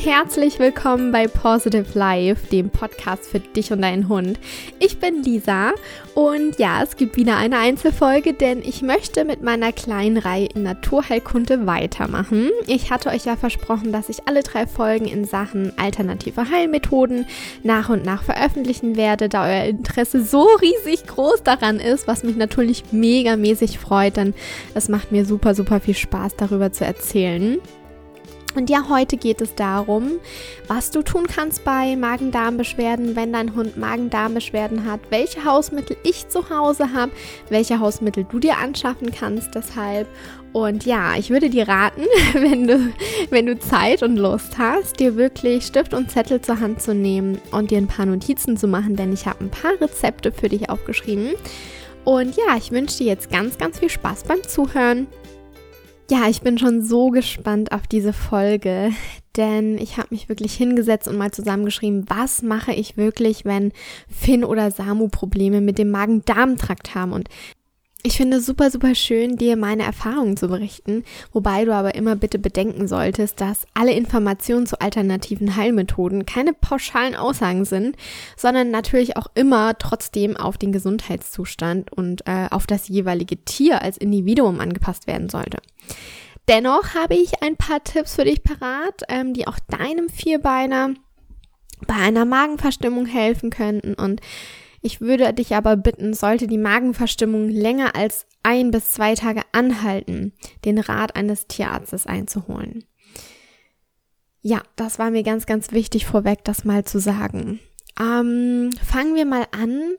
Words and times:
und 0.00 0.06
herzlich 0.06 0.58
willkommen 0.58 1.12
bei 1.12 1.26
Positive 1.26 1.86
Life, 1.98 2.46
dem 2.48 2.70
Podcast 2.70 3.26
für 3.26 3.40
dich 3.40 3.72
und 3.72 3.82
deinen 3.82 4.08
Hund. 4.08 4.38
Ich 4.78 4.98
bin 4.98 5.22
Lisa 5.22 5.72
und 6.14 6.58
ja, 6.58 6.82
es 6.82 6.96
gibt 6.96 7.16
wieder 7.16 7.36
eine 7.36 7.58
Einzelfolge, 7.58 8.32
denn 8.32 8.60
ich 8.62 8.82
möchte 8.82 9.24
mit 9.24 9.42
meiner 9.42 9.72
kleinen 9.72 10.16
Reihe 10.16 10.48
in 10.54 10.62
Naturheilkunde 10.62 11.66
weitermachen. 11.66 12.50
Ich 12.66 12.90
hatte 12.90 13.10
euch 13.10 13.24
ja 13.24 13.36
versprochen, 13.36 13.92
dass 13.92 14.08
ich 14.08 14.26
alle 14.26 14.42
drei 14.42 14.66
Folgen 14.66 15.06
in 15.06 15.24
Sachen 15.24 15.72
alternative 15.78 16.48
Heilmethoden 16.50 17.26
nach 17.62 17.88
und 17.88 18.04
nach 18.04 18.22
veröffentlichen 18.22 18.96
werde, 18.96 19.28
da 19.28 19.44
euer 19.44 19.64
Interesse 19.64 20.24
so 20.24 20.46
riesig 20.62 21.06
groß 21.06 21.42
daran 21.42 21.78
ist, 21.78 22.06
was 22.06 22.22
mich 22.22 22.36
natürlich 22.36 22.84
mega 22.92 23.36
mäßig 23.36 23.78
freut, 23.78 24.16
denn 24.16 24.34
es 24.74 24.88
macht 24.88 25.12
mir 25.12 25.26
super, 25.26 25.54
super 25.54 25.80
viel 25.80 25.96
Spaß 25.96 26.36
darüber 26.36 26.72
zu 26.72 26.84
erzählen. 26.84 27.58
Und 28.54 28.70
ja, 28.70 28.88
heute 28.88 29.16
geht 29.16 29.40
es 29.40 29.54
darum, 29.54 30.12
was 30.66 30.90
du 30.90 31.02
tun 31.02 31.26
kannst 31.26 31.64
bei 31.64 31.96
Magen-Darm-Beschwerden, 31.96 33.16
wenn 33.16 33.32
dein 33.32 33.54
Hund 33.54 33.76
Magen-Darm-Beschwerden 33.76 34.84
hat, 34.84 35.00
welche 35.10 35.44
Hausmittel 35.44 35.96
ich 36.02 36.28
zu 36.28 36.50
Hause 36.50 36.92
habe, 36.92 37.12
welche 37.48 37.80
Hausmittel 37.80 38.24
du 38.24 38.38
dir 38.38 38.58
anschaffen 38.58 39.12
kannst 39.12 39.54
deshalb. 39.54 40.08
Und 40.52 40.84
ja, 40.84 41.14
ich 41.16 41.30
würde 41.30 41.48
dir 41.48 41.68
raten, 41.68 42.02
wenn 42.32 42.66
du, 42.66 42.92
wenn 43.30 43.46
du 43.46 43.58
Zeit 43.58 44.02
und 44.02 44.16
Lust 44.16 44.58
hast, 44.58 44.98
dir 44.98 45.16
wirklich 45.16 45.64
Stift 45.64 45.94
und 45.94 46.10
Zettel 46.10 46.40
zur 46.40 46.58
Hand 46.58 46.82
zu 46.82 46.94
nehmen 46.94 47.40
und 47.52 47.70
dir 47.70 47.78
ein 47.78 47.86
paar 47.86 48.06
Notizen 48.06 48.56
zu 48.56 48.66
machen, 48.66 48.96
denn 48.96 49.12
ich 49.12 49.26
habe 49.26 49.44
ein 49.44 49.50
paar 49.50 49.80
Rezepte 49.80 50.32
für 50.32 50.48
dich 50.48 50.68
aufgeschrieben. 50.68 51.34
Und 52.04 52.36
ja, 52.36 52.56
ich 52.56 52.72
wünsche 52.72 52.98
dir 52.98 53.06
jetzt 53.06 53.30
ganz, 53.30 53.58
ganz 53.58 53.78
viel 53.78 53.90
Spaß 53.90 54.24
beim 54.24 54.42
Zuhören. 54.42 55.06
Ja, 56.10 56.28
ich 56.28 56.42
bin 56.42 56.58
schon 56.58 56.82
so 56.82 57.10
gespannt 57.10 57.70
auf 57.70 57.86
diese 57.86 58.12
Folge, 58.12 58.90
denn 59.36 59.78
ich 59.78 59.96
habe 59.96 60.08
mich 60.10 60.28
wirklich 60.28 60.54
hingesetzt 60.54 61.06
und 61.06 61.16
mal 61.16 61.30
zusammengeschrieben, 61.30 62.10
was 62.10 62.42
mache 62.42 62.72
ich 62.72 62.96
wirklich, 62.96 63.44
wenn 63.44 63.70
Finn 64.08 64.42
oder 64.42 64.72
Samu 64.72 65.06
Probleme 65.06 65.60
mit 65.60 65.78
dem 65.78 65.92
Magen-Darm-Trakt 65.92 66.96
haben. 66.96 67.12
Und 67.12 67.28
ich 68.02 68.16
finde 68.16 68.38
es 68.38 68.46
super, 68.46 68.72
super 68.72 68.96
schön, 68.96 69.36
dir 69.36 69.56
meine 69.56 69.84
Erfahrungen 69.84 70.36
zu 70.36 70.48
berichten, 70.48 71.04
wobei 71.32 71.64
du 71.64 71.72
aber 71.72 71.94
immer 71.94 72.16
bitte 72.16 72.40
bedenken 72.40 72.88
solltest, 72.88 73.40
dass 73.40 73.68
alle 73.74 73.92
Informationen 73.92 74.66
zu 74.66 74.80
alternativen 74.80 75.54
Heilmethoden 75.54 76.26
keine 76.26 76.54
pauschalen 76.54 77.14
Aussagen 77.14 77.64
sind, 77.64 77.94
sondern 78.36 78.72
natürlich 78.72 79.16
auch 79.16 79.28
immer 79.36 79.78
trotzdem 79.78 80.36
auf 80.36 80.58
den 80.58 80.72
Gesundheitszustand 80.72 81.92
und 81.92 82.26
äh, 82.26 82.48
auf 82.50 82.66
das 82.66 82.88
jeweilige 82.88 83.44
Tier 83.44 83.80
als 83.82 83.96
Individuum 83.96 84.58
angepasst 84.58 85.06
werden 85.06 85.28
sollte. 85.28 85.58
Dennoch 86.48 86.94
habe 86.94 87.14
ich 87.14 87.42
ein 87.42 87.56
paar 87.56 87.84
Tipps 87.84 88.16
für 88.16 88.24
dich 88.24 88.42
parat, 88.42 89.02
ähm, 89.08 89.34
die 89.34 89.46
auch 89.46 89.58
deinem 89.68 90.08
Vierbeiner 90.08 90.94
bei 91.86 91.94
einer 91.94 92.24
Magenverstimmung 92.24 93.06
helfen 93.06 93.50
könnten 93.50 93.94
und 93.94 94.20
ich 94.82 95.00
würde 95.00 95.32
dich 95.34 95.54
aber 95.54 95.76
bitten, 95.76 96.14
sollte 96.14 96.46
die 96.46 96.58
Magenverstimmung 96.58 97.48
länger 97.48 97.94
als 97.94 98.26
ein 98.42 98.70
bis 98.70 98.90
zwei 98.90 99.14
Tage 99.14 99.42
anhalten, 99.52 100.32
den 100.64 100.78
Rat 100.78 101.16
eines 101.16 101.46
Tierarztes 101.46 102.06
einzuholen. 102.06 102.84
Ja, 104.40 104.62
das 104.76 104.98
war 104.98 105.10
mir 105.10 105.22
ganz, 105.22 105.44
ganz 105.44 105.72
wichtig 105.72 106.06
vorweg, 106.06 106.44
das 106.44 106.64
mal 106.64 106.84
zu 106.84 106.98
sagen. 106.98 107.60
Ähm, 108.00 108.70
fangen 108.82 109.14
wir 109.14 109.26
mal 109.26 109.46
an, 109.50 109.96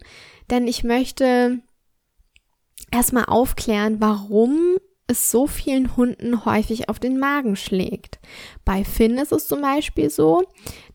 denn 0.50 0.68
ich 0.68 0.84
möchte 0.84 1.60
erstmal 2.92 3.26
aufklären, 3.26 4.02
warum 4.02 4.78
es 5.12 5.30
so 5.30 5.46
vielen 5.46 5.96
Hunden 5.96 6.46
häufig 6.46 6.90
auf 6.90 7.00
den 7.00 7.20
Magen 7.20 7.56
schlägt. 7.56 8.20
Bei 8.66 8.84
Finn 8.84 9.18
ist 9.18 9.32
es 9.32 9.48
zum 9.48 9.62
Beispiel 9.62 10.10
so, 10.10 10.44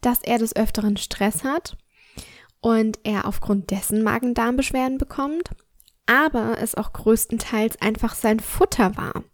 dass 0.00 0.22
er 0.22 0.38
des 0.38 0.56
Öfteren 0.56 0.96
Stress 0.96 1.44
hat 1.44 1.76
und 2.60 2.98
er 3.04 3.26
aufgrund 3.26 3.70
dessen 3.70 4.02
Magen-Darm-Beschwerden 4.02 4.98
bekommt, 4.98 5.50
aber 6.06 6.58
es 6.60 6.74
auch 6.74 6.92
größtenteils 6.92 7.80
einfach 7.80 8.14
sein 8.14 8.40
Futter 8.40 8.96
war, 8.96 9.24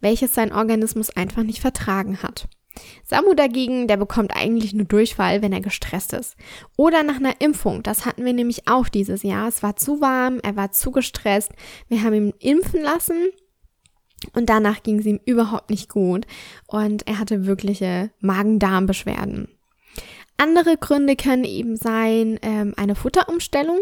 welches 0.00 0.34
sein 0.34 0.52
Organismus 0.52 1.10
einfach 1.10 1.42
nicht 1.42 1.60
vertragen 1.60 2.22
hat. 2.22 2.48
Samu 3.04 3.32
dagegen, 3.34 3.88
der 3.88 3.96
bekommt 3.96 4.36
eigentlich 4.36 4.74
nur 4.74 4.84
Durchfall, 4.84 5.40
wenn 5.40 5.52
er 5.52 5.62
gestresst 5.62 6.12
ist. 6.12 6.36
Oder 6.76 7.02
nach 7.02 7.16
einer 7.16 7.40
Impfung. 7.40 7.82
Das 7.82 8.04
hatten 8.04 8.24
wir 8.24 8.34
nämlich 8.34 8.68
auch 8.68 8.88
dieses 8.88 9.22
Jahr. 9.22 9.48
Es 9.48 9.62
war 9.62 9.76
zu 9.76 10.02
warm, 10.02 10.40
er 10.42 10.56
war 10.56 10.72
zu 10.72 10.90
gestresst. 10.90 11.52
Wir 11.88 12.02
haben 12.02 12.12
ihn 12.12 12.34
impfen 12.38 12.82
lassen 12.82 13.30
und 14.34 14.48
danach 14.48 14.82
ging 14.82 14.98
es 14.98 15.06
ihm 15.06 15.20
überhaupt 15.24 15.70
nicht 15.70 15.88
gut. 15.88 16.26
Und 16.66 17.06
er 17.06 17.18
hatte 17.18 17.46
wirkliche 17.46 18.10
Magen-Darm-Beschwerden. 18.20 19.48
Andere 20.38 20.76
Gründe 20.76 21.16
können 21.16 21.44
eben 21.44 21.76
sein 21.76 22.38
ähm, 22.42 22.74
eine 22.76 22.94
Futterumstellung 22.94 23.80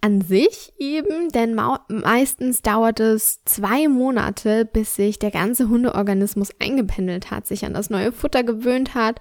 an 0.00 0.20
sich 0.20 0.72
eben, 0.78 1.30
denn 1.30 1.54
meistens 1.88 2.62
dauert 2.62 3.00
es 3.00 3.42
zwei 3.44 3.88
Monate, 3.88 4.64
bis 4.64 4.94
sich 4.94 5.18
der 5.18 5.30
ganze 5.30 5.68
Hundeorganismus 5.68 6.50
eingependelt 6.60 7.30
hat, 7.30 7.46
sich 7.46 7.64
an 7.64 7.74
das 7.74 7.90
neue 7.90 8.12
Futter 8.12 8.44
gewöhnt 8.44 8.94
hat. 8.94 9.20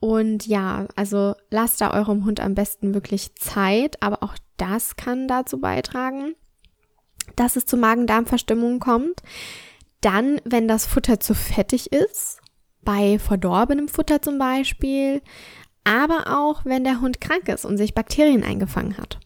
Und 0.00 0.46
ja, 0.46 0.86
also 0.96 1.34
lasst 1.50 1.80
da 1.80 1.92
eurem 1.92 2.24
Hund 2.24 2.40
am 2.40 2.54
besten 2.54 2.94
wirklich 2.94 3.34
Zeit, 3.36 4.02
aber 4.02 4.22
auch 4.22 4.34
das 4.56 4.96
kann 4.96 5.28
dazu 5.28 5.60
beitragen, 5.60 6.34
dass 7.36 7.56
es 7.56 7.66
zu 7.66 7.76
Magen-Darm-Verstimmungen 7.76 8.80
kommt. 8.80 9.22
Dann, 10.00 10.40
wenn 10.44 10.68
das 10.68 10.86
Futter 10.86 11.20
zu 11.20 11.34
fettig 11.34 11.92
ist, 11.92 12.40
bei 12.82 13.18
verdorbenem 13.18 13.88
Futter 13.88 14.22
zum 14.22 14.38
Beispiel, 14.38 15.20
aber 15.84 16.24
auch 16.38 16.64
wenn 16.64 16.84
der 16.84 17.00
Hund 17.00 17.20
krank 17.20 17.48
ist 17.48 17.64
und 17.64 17.76
sich 17.76 17.94
Bakterien 17.94 18.44
eingefangen 18.44 18.96
hat. 18.98 19.18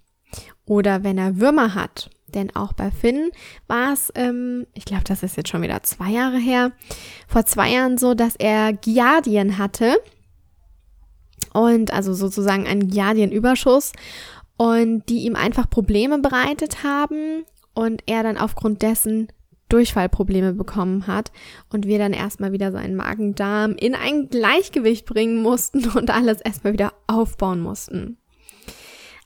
Oder 0.65 1.05
wenn 1.05 1.19
er 1.19 1.39
Würmer 1.39 1.75
hat. 1.75 2.11
Denn 2.35 2.55
auch 2.57 2.73
bei 2.73 2.91
Finn 2.91 3.31
war 3.67 3.93
es, 3.93 4.11
ähm, 4.15 4.67
ich 4.73 4.85
glaube, 4.85 5.05
das 5.05 5.23
ist 5.23 5.37
jetzt 5.37 5.51
schon 5.51 5.63
wieder 5.63 5.83
zwei 5.83 6.11
Jahre 6.11 6.39
her, 6.39 6.73
vor 7.29 7.45
zwei 7.45 7.71
Jahren 7.71 7.99
so, 7.99 8.15
dass 8.15 8.37
er 8.37 8.73
Giardien 8.73 9.59
hatte. 9.59 9.97
Und 11.53 11.93
also 11.93 12.15
sozusagen 12.15 12.67
einen 12.67 12.89
Giardienüberschuss. 12.89 13.93
Und 14.57 15.09
die 15.09 15.25
ihm 15.25 15.37
einfach 15.37 15.69
Probleme 15.69 16.19
bereitet 16.21 16.85
haben. 16.85 17.45
Und 17.75 18.03
er 18.07 18.23
dann 18.23 18.39
aufgrund 18.39 18.83
dessen 18.83 19.29
Durchfallprobleme 19.73 20.53
bekommen 20.53 21.07
hat 21.07 21.33
und 21.71 21.87
wir 21.87 21.99
dann 21.99 22.13
erstmal 22.13 22.53
wieder 22.53 22.73
seinen 22.73 22.97
Magen-Darm 22.97 23.73
in 23.73 23.95
ein 23.95 24.29
Gleichgewicht 24.29 25.07
bringen 25.07 25.43
mussten 25.43 25.89
und 25.91 26.11
alles 26.11 26.41
erstmal 26.41 26.73
wieder 26.73 26.93
aufbauen 27.07 27.61
mussten. 27.61 28.19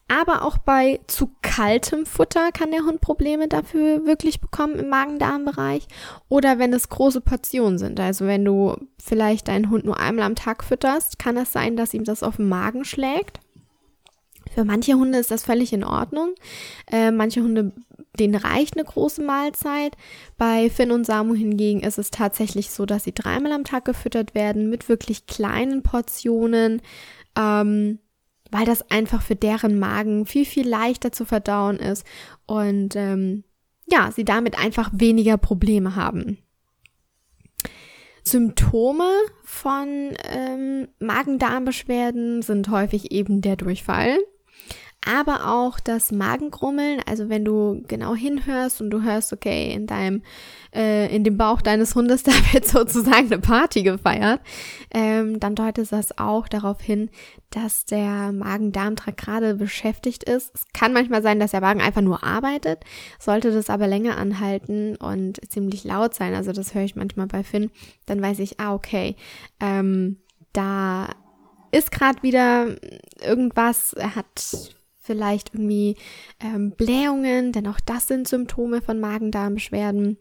Aber 0.08 0.42
auch 0.42 0.58
bei 0.58 1.00
zu 1.08 1.30
kaltem 1.42 2.06
Futter 2.06 2.52
kann 2.52 2.70
der 2.70 2.84
Hund 2.84 3.00
Probleme 3.00 3.48
dafür 3.48 4.06
wirklich 4.06 4.40
bekommen 4.40 4.76
im 4.76 4.88
Magen-Darm-Bereich. 4.88 5.88
Oder 6.28 6.60
wenn 6.60 6.72
es 6.72 6.88
große 6.88 7.20
Portionen 7.20 7.78
sind. 7.78 7.98
Also 7.98 8.24
wenn 8.26 8.44
du 8.44 8.76
vielleicht 9.02 9.48
deinen 9.48 9.68
Hund 9.68 9.84
nur 9.84 9.98
einmal 9.98 10.26
am 10.26 10.36
Tag 10.36 10.62
fütterst, 10.62 11.18
kann 11.18 11.36
es 11.36 11.50
sein, 11.52 11.76
dass 11.76 11.92
ihm 11.92 12.04
das 12.04 12.22
auf 12.22 12.36
den 12.36 12.48
Magen 12.48 12.84
schlägt. 12.84 13.40
Für 14.54 14.64
manche 14.64 14.94
Hunde 14.94 15.18
ist 15.18 15.32
das 15.32 15.42
völlig 15.42 15.72
in 15.72 15.82
Ordnung. 15.82 16.34
Äh, 16.90 17.10
manche 17.10 17.42
Hunde, 17.42 17.72
denen 18.21 18.34
reicht 18.34 18.77
eine 18.77 18.84
große 18.84 19.22
Mahlzeit. 19.22 19.97
Bei 20.37 20.71
Finn 20.71 20.91
und 20.91 21.06
Samu 21.06 21.34
hingegen 21.34 21.81
ist 21.81 21.99
es 21.99 22.10
tatsächlich 22.10 22.71
so, 22.71 22.87
dass 22.87 23.04
sie 23.04 23.12
dreimal 23.12 23.53
am 23.53 23.65
Tag 23.65 23.84
gefüttert 23.84 24.34
werden 24.34 24.71
mit 24.71 24.88
wirklich 24.88 25.27
kleinen 25.27 25.82
Portionen, 25.82 26.82
ähm, 27.37 27.99
weil 28.50 28.65
das 28.65 28.91
einfach 28.91 29.22
für 29.22 29.37
deren 29.37 29.78
Magen 29.78 30.26
viel, 30.26 30.44
viel 30.44 30.69
leichter 30.69 31.12
zu 31.12 31.25
verdauen 31.25 31.76
ist 31.76 32.05
und 32.47 32.97
ähm, 32.97 33.44
ja, 33.87 34.11
sie 34.11 34.25
damit 34.25 34.58
einfach 34.58 34.90
weniger 34.93 35.37
Probleme 35.37 35.96
haben. 35.96 36.38
Symptome 38.25 39.08
von 39.44 40.14
ähm, 40.29 40.88
Magen-Darm-Beschwerden 40.99 42.43
sind 42.43 42.69
häufig 42.70 43.12
eben 43.12 43.40
der 43.40 43.55
Durchfall 43.55 44.19
aber 45.06 45.53
auch 45.53 45.79
das 45.79 46.11
Magengrummeln, 46.11 47.00
also 47.06 47.29
wenn 47.29 47.44
du 47.44 47.82
genau 47.87 48.14
hinhörst 48.14 48.81
und 48.81 48.91
du 48.91 49.03
hörst, 49.03 49.32
okay, 49.32 49.73
in 49.73 49.87
deinem, 49.87 50.23
äh, 50.75 51.14
in 51.14 51.23
dem 51.23 51.38
Bauch 51.38 51.62
deines 51.62 51.94
Hundes, 51.94 52.23
da 52.25 52.32
wird 52.53 52.67
sozusagen 52.67 53.26
eine 53.26 53.38
Party 53.38 53.82
gefeiert, 53.85 54.41
ähm, 54.93 55.38
dann 55.38 55.55
deutet 55.55 55.93
das 55.93 56.19
auch 56.19 56.49
darauf 56.49 56.81
hin, 56.81 57.08
dass 57.50 57.85
der 57.85 58.32
Magen-Darm-Trakt 58.32 59.17
gerade 59.17 59.55
beschäftigt 59.55 60.25
ist. 60.25 60.55
Es 60.55 60.64
kann 60.75 60.93
manchmal 60.93 61.23
sein, 61.23 61.38
dass 61.38 61.52
der 61.52 61.61
Magen 61.61 61.81
einfach 61.81 62.02
nur 62.02 62.25
arbeitet, 62.25 62.81
sollte 63.20 63.52
das 63.52 63.70
aber 63.70 63.87
länger 63.87 64.17
anhalten 64.17 64.97
und 64.97 65.41
ziemlich 65.50 65.85
laut 65.85 66.14
sein, 66.14 66.35
also 66.35 66.52
das 66.52 66.75
höre 66.75 66.82
ich 66.82 66.97
manchmal 66.97 67.29
bei 67.29 67.44
Finn, 67.44 67.70
dann 68.06 68.20
weiß 68.20 68.41
ich, 68.41 68.59
ah, 68.59 68.75
okay, 68.75 69.14
ähm, 69.61 70.19
da 70.52 71.09
ist 71.70 71.93
gerade 71.93 72.23
wieder 72.23 72.76
irgendwas, 73.20 73.93
er 73.93 74.17
hat 74.17 74.75
vielleicht 75.06 75.55
irgendwie 75.55 75.97
ähm, 76.41 76.73
Blähungen, 76.73 77.53
denn 77.53 77.67
auch 77.67 77.81
das 77.85 78.08
sind 78.08 78.29
Symptome 78.29 78.82
von 78.82 79.00
Magen-Darm-Beschwerden. 79.00 80.19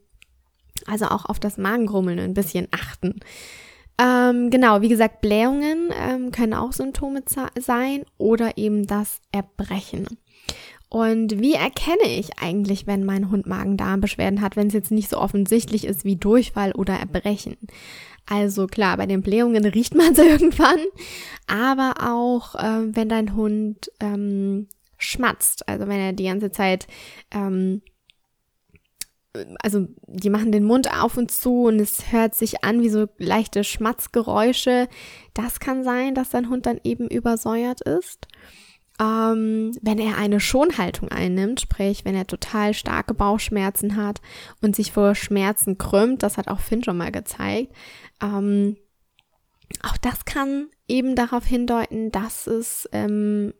Also 0.85 1.05
auch 1.05 1.25
auf 1.25 1.39
das 1.39 1.57
Magengrummeln 1.57 2.19
ein 2.19 2.33
bisschen 2.33 2.67
achten. 2.71 3.19
Ähm, 3.97 4.49
genau, 4.49 4.81
wie 4.81 4.89
gesagt, 4.89 5.21
Blähungen 5.21 5.89
ähm, 5.97 6.31
können 6.31 6.53
auch 6.53 6.73
Symptome 6.73 7.23
sein 7.57 8.05
oder 8.17 8.57
eben 8.57 8.87
das 8.87 9.21
Erbrechen. 9.31 10.07
Und 10.89 11.39
wie 11.39 11.53
erkenne 11.53 12.07
ich 12.07 12.39
eigentlich, 12.39 12.87
wenn 12.87 13.05
mein 13.05 13.31
Hund 13.31 13.47
Magen-Darm-Beschwerden 13.47 14.41
hat, 14.41 14.55
wenn 14.55 14.67
es 14.67 14.73
jetzt 14.73 14.91
nicht 14.91 15.09
so 15.09 15.17
offensichtlich 15.17 15.85
ist 15.85 16.05
wie 16.05 16.15
Durchfall 16.15 16.73
oder 16.73 16.93
Erbrechen? 16.93 17.57
Also 18.25 18.67
klar, 18.67 18.97
bei 18.97 19.05
den 19.05 19.21
Blähungen 19.21 19.65
riecht 19.65 19.95
man 19.95 20.13
es 20.13 20.19
irgendwann, 20.19 20.79
aber 21.47 21.95
auch 22.01 22.55
äh, 22.55 22.95
wenn 22.95 23.09
dein 23.09 23.35
Hund 23.35 23.91
ähm, 23.99 24.67
schmatzt, 24.97 25.67
also 25.67 25.87
wenn 25.87 25.99
er 25.99 26.13
die 26.13 26.25
ganze 26.25 26.51
Zeit 26.51 26.87
ähm, 27.31 27.81
also 29.61 29.87
die 30.07 30.29
machen 30.29 30.51
den 30.51 30.63
Mund 30.63 30.91
auf 30.91 31.17
und 31.17 31.31
zu 31.31 31.63
und 31.63 31.79
es 31.79 32.11
hört 32.11 32.35
sich 32.35 32.63
an 32.63 32.81
wie 32.81 32.89
so 32.89 33.07
leichte 33.17 33.63
Schmatzgeräusche. 33.63 34.87
Das 35.33 35.59
kann 35.59 35.83
sein, 35.83 36.15
dass 36.15 36.29
dein 36.29 36.49
Hund 36.49 36.65
dann 36.65 36.79
eben 36.83 37.09
übersäuert 37.09 37.81
ist. 37.81 38.27
Ähm, 38.99 39.77
wenn 39.81 39.99
er 39.99 40.17
eine 40.17 40.39
Schonhaltung 40.39 41.09
einnimmt, 41.09 41.59
sprich, 41.59 42.05
wenn 42.05 42.15
er 42.15 42.27
total 42.27 42.73
starke 42.73 43.13
Bauchschmerzen 43.13 43.97
hat 43.97 44.21
und 44.61 44.75
sich 44.75 44.93
vor 44.93 45.15
Schmerzen 45.15 45.77
krümmt, 45.77 46.23
das 46.23 46.37
hat 46.37 46.47
auch 46.47 46.61
Finn 46.61 46.83
schon 46.83 46.97
mal 46.97 47.11
gezeigt, 47.11 47.73
ähm, 48.21 48.77
auch 49.83 49.97
das 49.97 50.23
kann 50.23 50.67
eben 50.87 51.15
darauf 51.15 51.45
hindeuten, 51.45 52.11
dass 52.11 52.47
es, 52.47 52.87
ähm, 52.93 53.53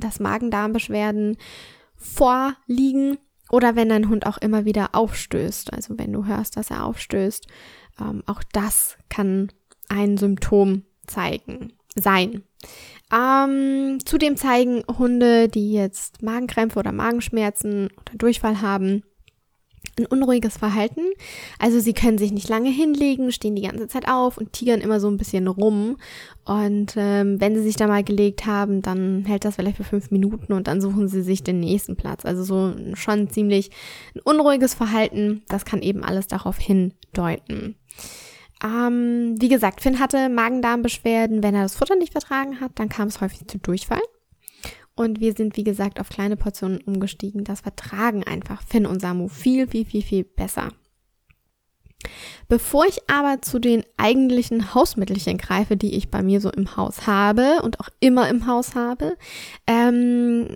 dass 0.00 0.20
Magen-Darm-Beschwerden 0.20 1.36
vorliegen 1.96 3.18
oder 3.50 3.76
wenn 3.76 3.88
dein 3.88 4.08
Hund 4.08 4.26
auch 4.26 4.38
immer 4.38 4.64
wieder 4.64 4.94
aufstößt, 4.94 5.72
also 5.72 5.98
wenn 5.98 6.12
du 6.12 6.26
hörst, 6.26 6.56
dass 6.56 6.70
er 6.70 6.84
aufstößt, 6.84 7.46
ähm, 8.00 8.22
auch 8.26 8.42
das 8.52 8.96
kann 9.08 9.52
ein 9.88 10.16
Symptom 10.16 10.84
zeigen, 11.06 11.72
sein. 11.94 12.42
Ähm, 13.12 13.98
zudem 14.04 14.36
zeigen 14.36 14.84
Hunde, 14.86 15.48
die 15.48 15.72
jetzt 15.72 16.22
Magenkrämpfe 16.22 16.78
oder 16.78 16.92
Magenschmerzen 16.92 17.88
oder 18.00 18.16
Durchfall 18.16 18.62
haben, 18.62 19.02
ein 20.00 20.06
unruhiges 20.06 20.56
Verhalten. 20.56 21.02
Also 21.58 21.80
sie 21.80 21.92
können 21.92 22.18
sich 22.18 22.32
nicht 22.32 22.48
lange 22.48 22.70
hinlegen, 22.70 23.32
stehen 23.32 23.56
die 23.56 23.62
ganze 23.62 23.88
Zeit 23.88 24.08
auf 24.08 24.38
und 24.38 24.52
tigern 24.52 24.80
immer 24.80 25.00
so 25.00 25.08
ein 25.08 25.16
bisschen 25.16 25.46
rum. 25.46 25.96
Und 26.44 26.94
ähm, 26.96 27.40
wenn 27.40 27.54
sie 27.54 27.62
sich 27.62 27.76
da 27.76 27.86
mal 27.86 28.02
gelegt 28.02 28.46
haben, 28.46 28.82
dann 28.82 29.24
hält 29.26 29.44
das 29.44 29.56
vielleicht 29.56 29.76
für 29.76 29.84
fünf 29.84 30.10
Minuten 30.10 30.52
und 30.52 30.66
dann 30.66 30.80
suchen 30.80 31.08
sie 31.08 31.22
sich 31.22 31.42
den 31.42 31.60
nächsten 31.60 31.96
Platz. 31.96 32.24
Also 32.24 32.42
so 32.42 32.74
schon 32.94 33.30
ziemlich 33.30 33.70
ein 34.14 34.20
unruhiges 34.20 34.74
Verhalten. 34.74 35.42
Das 35.48 35.64
kann 35.64 35.82
eben 35.82 36.02
alles 36.02 36.26
darauf 36.26 36.58
hindeuten. 36.58 37.76
Ähm, 38.62 39.36
wie 39.38 39.48
gesagt, 39.48 39.80
Finn 39.80 40.00
hatte 40.00 40.28
Magen-Darm-Beschwerden. 40.28 41.42
Wenn 41.42 41.54
er 41.54 41.62
das 41.62 41.76
Futter 41.76 41.96
nicht 41.96 42.12
vertragen 42.12 42.60
hat, 42.60 42.72
dann 42.74 42.88
kam 42.88 43.08
es 43.08 43.20
häufig 43.20 43.46
zu 43.46 43.58
Durchfall. 43.58 44.02
Und 45.00 45.18
wir 45.18 45.32
sind, 45.32 45.56
wie 45.56 45.64
gesagt, 45.64 45.98
auf 45.98 46.10
kleine 46.10 46.36
Portionen 46.36 46.82
umgestiegen. 46.82 47.42
Das 47.42 47.62
vertragen 47.62 48.22
einfach 48.22 48.60
Finn 48.60 48.84
und 48.84 49.00
Samu 49.00 49.28
viel, 49.28 49.66
viel, 49.66 49.86
viel, 49.86 50.02
viel 50.02 50.24
besser. 50.24 50.74
Bevor 52.48 52.84
ich 52.84 53.08
aber 53.08 53.40
zu 53.40 53.60
den 53.60 53.82
eigentlichen 53.96 54.74
Hausmittelchen 54.74 55.38
greife, 55.38 55.78
die 55.78 55.94
ich 55.94 56.10
bei 56.10 56.22
mir 56.22 56.42
so 56.42 56.50
im 56.50 56.76
Haus 56.76 57.06
habe 57.06 57.62
und 57.62 57.80
auch 57.80 57.88
immer 58.00 58.28
im 58.28 58.46
Haus 58.46 58.74
habe, 58.74 59.16
ähm, 59.66 60.54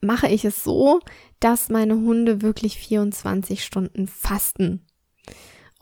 mache 0.00 0.26
ich 0.26 0.44
es 0.44 0.64
so, 0.64 0.98
dass 1.38 1.68
meine 1.68 1.94
Hunde 1.94 2.42
wirklich 2.42 2.76
24 2.76 3.62
Stunden 3.64 4.08
fasten. 4.08 4.84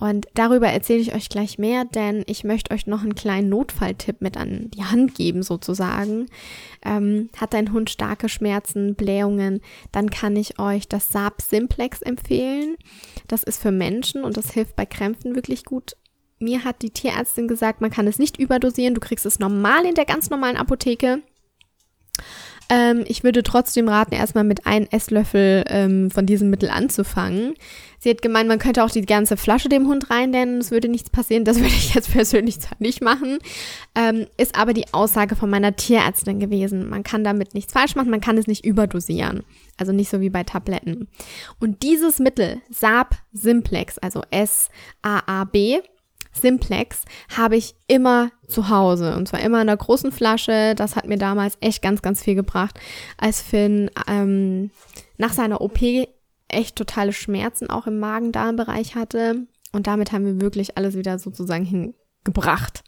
Und 0.00 0.29
darüber 0.35 0.69
erzähle 0.69 1.00
ich 1.00 1.15
euch 1.15 1.29
gleich 1.29 1.59
mehr, 1.59 1.85
denn 1.85 2.23
ich 2.27 2.45
möchte 2.45 2.73
euch 2.73 2.87
noch 2.87 3.03
einen 3.03 3.17
kleinen 3.17 3.49
Notfalltipp 3.49 4.21
mit 4.21 4.37
an 4.37 4.71
die 4.73 4.85
Hand 4.85 5.17
geben, 5.17 5.43
sozusagen. 5.43 6.27
Ähm, 6.85 7.31
hat 7.37 7.53
dein 7.53 7.73
Hund 7.73 7.91
starke 7.91 8.29
Schmerzen, 8.29 8.95
Blähungen, 8.95 9.61
dann 9.91 10.09
kann 10.09 10.37
ich 10.37 10.61
euch 10.61 10.87
das 10.87 11.09
Saab 11.09 11.43
Simplex 11.43 12.00
empfehlen. 12.00 12.77
Das 13.27 13.43
ist 13.43 13.61
für 13.61 13.73
Menschen 13.73 14.23
und 14.23 14.37
das 14.37 14.53
hilft 14.53 14.77
bei 14.77 14.87
Krämpfen 14.87 15.35
wirklich 15.35 15.65
gut. 15.65 15.97
Mir 16.39 16.62
hat 16.62 16.83
die 16.83 16.91
Tierärztin 16.91 17.49
gesagt, 17.49 17.81
man 17.81 17.91
kann 17.91 18.06
es 18.06 18.21
nicht 18.21 18.39
überdosieren. 18.39 18.95
Du 18.95 19.00
kriegst 19.00 19.27
es 19.27 19.41
normal 19.41 19.85
in 19.85 19.97
der 19.97 20.05
ganz 20.05 20.31
normalen 20.31 20.56
Apotheke. 20.56 21.23
Ähm, 22.70 23.05
ich 23.06 23.25
würde 23.25 23.43
trotzdem 23.43 23.88
raten, 23.88 24.15
erstmal 24.15 24.44
mit 24.44 24.67
einem 24.67 24.87
Esslöffel 24.91 25.65
ähm, 25.69 26.11
von 26.11 26.26
diesem 26.26 26.50
Mittel 26.50 26.69
anzufangen. 26.69 27.55
Sie 27.99 28.11
hat 28.11 28.23
gemeint, 28.23 28.47
man 28.47 28.59
könnte 28.59 28.85
auch 28.85 28.91
die 28.91 29.03
ganze 29.03 29.37
Flasche 29.37 29.69
dem 29.69 29.88
Hund 29.88 30.11
reinnennen, 30.11 30.59
es 30.59 30.70
würde 30.70 30.88
nichts 30.88 31.11
passieren. 31.11 31.44
Das 31.44 31.56
würde 31.61 31.69
ich 31.69 31.94
jetzt 31.94 32.12
persönlich 32.12 32.61
zwar 32.61 32.76
nicht 32.79 33.03
machen. 33.03 33.38
Ähm, 33.94 34.26
ist 34.37 34.55
aber 34.55 34.75
die 34.75 34.93
Aussage 34.93 35.35
von 35.35 35.49
meiner 35.49 35.76
Tierärztin 35.76 36.41
gewesen. 36.41 36.88
Man 36.88 37.03
kann 37.03 37.25
damit 37.25 37.55
nichts 37.55 37.73
falsch 37.73 37.97
machen, 37.97 38.11
man 38.11 38.20
kann 38.20 38.38
es 38.38 38.47
nicht 38.47 38.65
überdosieren. 38.65 39.44
Also 39.79 39.93
nicht 39.93 40.11
so 40.11 40.21
wie 40.21 40.31
bei 40.31 40.44
Tabletten. 40.44 41.09
Und 41.61 41.82
dieses 41.82 42.19
Mittel, 42.19 42.61
Saab 42.69 43.17
Simplex, 43.32 43.99
also 43.99 44.23
S-A-A-B, 44.31 45.81
Simplex 46.40 47.05
habe 47.37 47.56
ich 47.56 47.75
immer 47.87 48.31
zu 48.46 48.69
Hause 48.69 49.17
und 49.17 49.29
zwar 49.29 49.40
immer 49.40 49.61
in 49.61 49.69
einer 49.69 49.76
großen 49.76 50.12
Flasche. 50.12 50.75
Das 50.75 50.96
hat 50.96 51.06
mir 51.06 51.19
damals 51.19 51.58
echt 51.61 51.82
ganz, 51.82 52.02
ganz 52.02 52.23
viel 52.23 52.35
gebracht, 52.35 52.79
als 53.17 53.43
Finn 53.43 53.90
ähm, 54.06 54.70
nach 55.17 55.32
seiner 55.32 55.61
OP 55.61 55.79
echt 56.49 56.76
totale 56.76 57.12
Schmerzen 57.12 57.70
auch 57.70 57.87
im 57.87 57.99
Magen-Darm-Bereich 57.99 58.94
hatte. 58.94 59.46
Und 59.73 59.87
damit 59.87 60.12
haben 60.12 60.25
wir 60.25 60.40
wirklich 60.40 60.79
alles 60.79 60.96
wieder 60.96 61.19
sozusagen 61.19 61.64
hingebracht. 61.64 62.82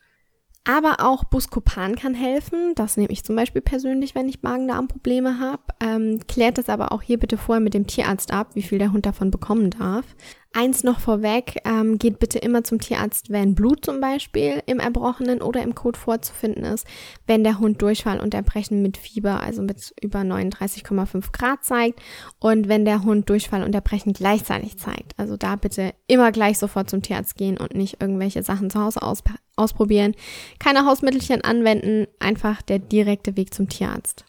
Aber 0.64 0.96
auch 1.00 1.24
Buscopan 1.24 1.96
kann 1.96 2.14
helfen. 2.14 2.74
Das 2.74 2.96
nehme 2.96 3.10
ich 3.10 3.24
zum 3.24 3.34
Beispiel 3.34 3.62
persönlich, 3.62 4.14
wenn 4.14 4.28
ich 4.28 4.42
Magen-Darm-Probleme 4.42 5.38
habe. 5.38 5.62
Ähm, 5.80 6.20
klärt 6.28 6.58
das 6.58 6.68
aber 6.68 6.92
auch 6.92 7.02
hier 7.02 7.18
bitte 7.18 7.38
vorher 7.38 7.60
mit 7.60 7.72
dem 7.72 7.86
Tierarzt 7.86 8.32
ab, 8.32 8.54
wie 8.54 8.62
viel 8.62 8.78
der 8.78 8.92
Hund 8.92 9.06
davon 9.06 9.30
bekommen 9.30 9.70
darf. 9.70 10.04
Eins 10.52 10.82
noch 10.82 10.98
vorweg, 10.98 11.60
ähm, 11.64 11.96
geht 11.96 12.18
bitte 12.18 12.40
immer 12.40 12.64
zum 12.64 12.80
Tierarzt, 12.80 13.30
wenn 13.30 13.54
Blut 13.54 13.84
zum 13.84 14.00
Beispiel 14.00 14.60
im 14.66 14.80
Erbrochenen 14.80 15.42
oder 15.42 15.62
im 15.62 15.76
Kot 15.76 15.96
vorzufinden 15.96 16.64
ist, 16.64 16.88
wenn 17.28 17.44
der 17.44 17.60
Hund 17.60 17.80
Durchfall 17.80 18.18
und 18.18 18.34
Erbrechen 18.34 18.82
mit 18.82 18.96
Fieber, 18.96 19.40
also 19.40 19.62
mit 19.62 19.94
über 20.02 20.18
39,5 20.18 21.30
Grad 21.30 21.64
zeigt 21.64 22.02
und 22.40 22.66
wenn 22.66 22.84
der 22.84 23.04
Hund 23.04 23.30
Durchfall 23.30 23.62
und 23.62 23.76
Erbrechen 23.76 24.12
gleichzeitig 24.12 24.76
zeigt. 24.76 25.16
Also 25.16 25.36
da 25.36 25.54
bitte 25.54 25.94
immer 26.08 26.32
gleich 26.32 26.58
sofort 26.58 26.90
zum 26.90 27.00
Tierarzt 27.00 27.36
gehen 27.36 27.56
und 27.56 27.74
nicht 27.74 28.02
irgendwelche 28.02 28.42
Sachen 28.42 28.70
zu 28.70 28.80
Hause 28.80 29.02
aus 29.02 29.22
ausprobieren. 29.54 30.16
Keine 30.58 30.84
Hausmittelchen 30.84 31.42
anwenden, 31.42 32.08
einfach 32.18 32.60
der 32.62 32.80
direkte 32.80 33.36
Weg 33.36 33.54
zum 33.54 33.68
Tierarzt. 33.68 34.24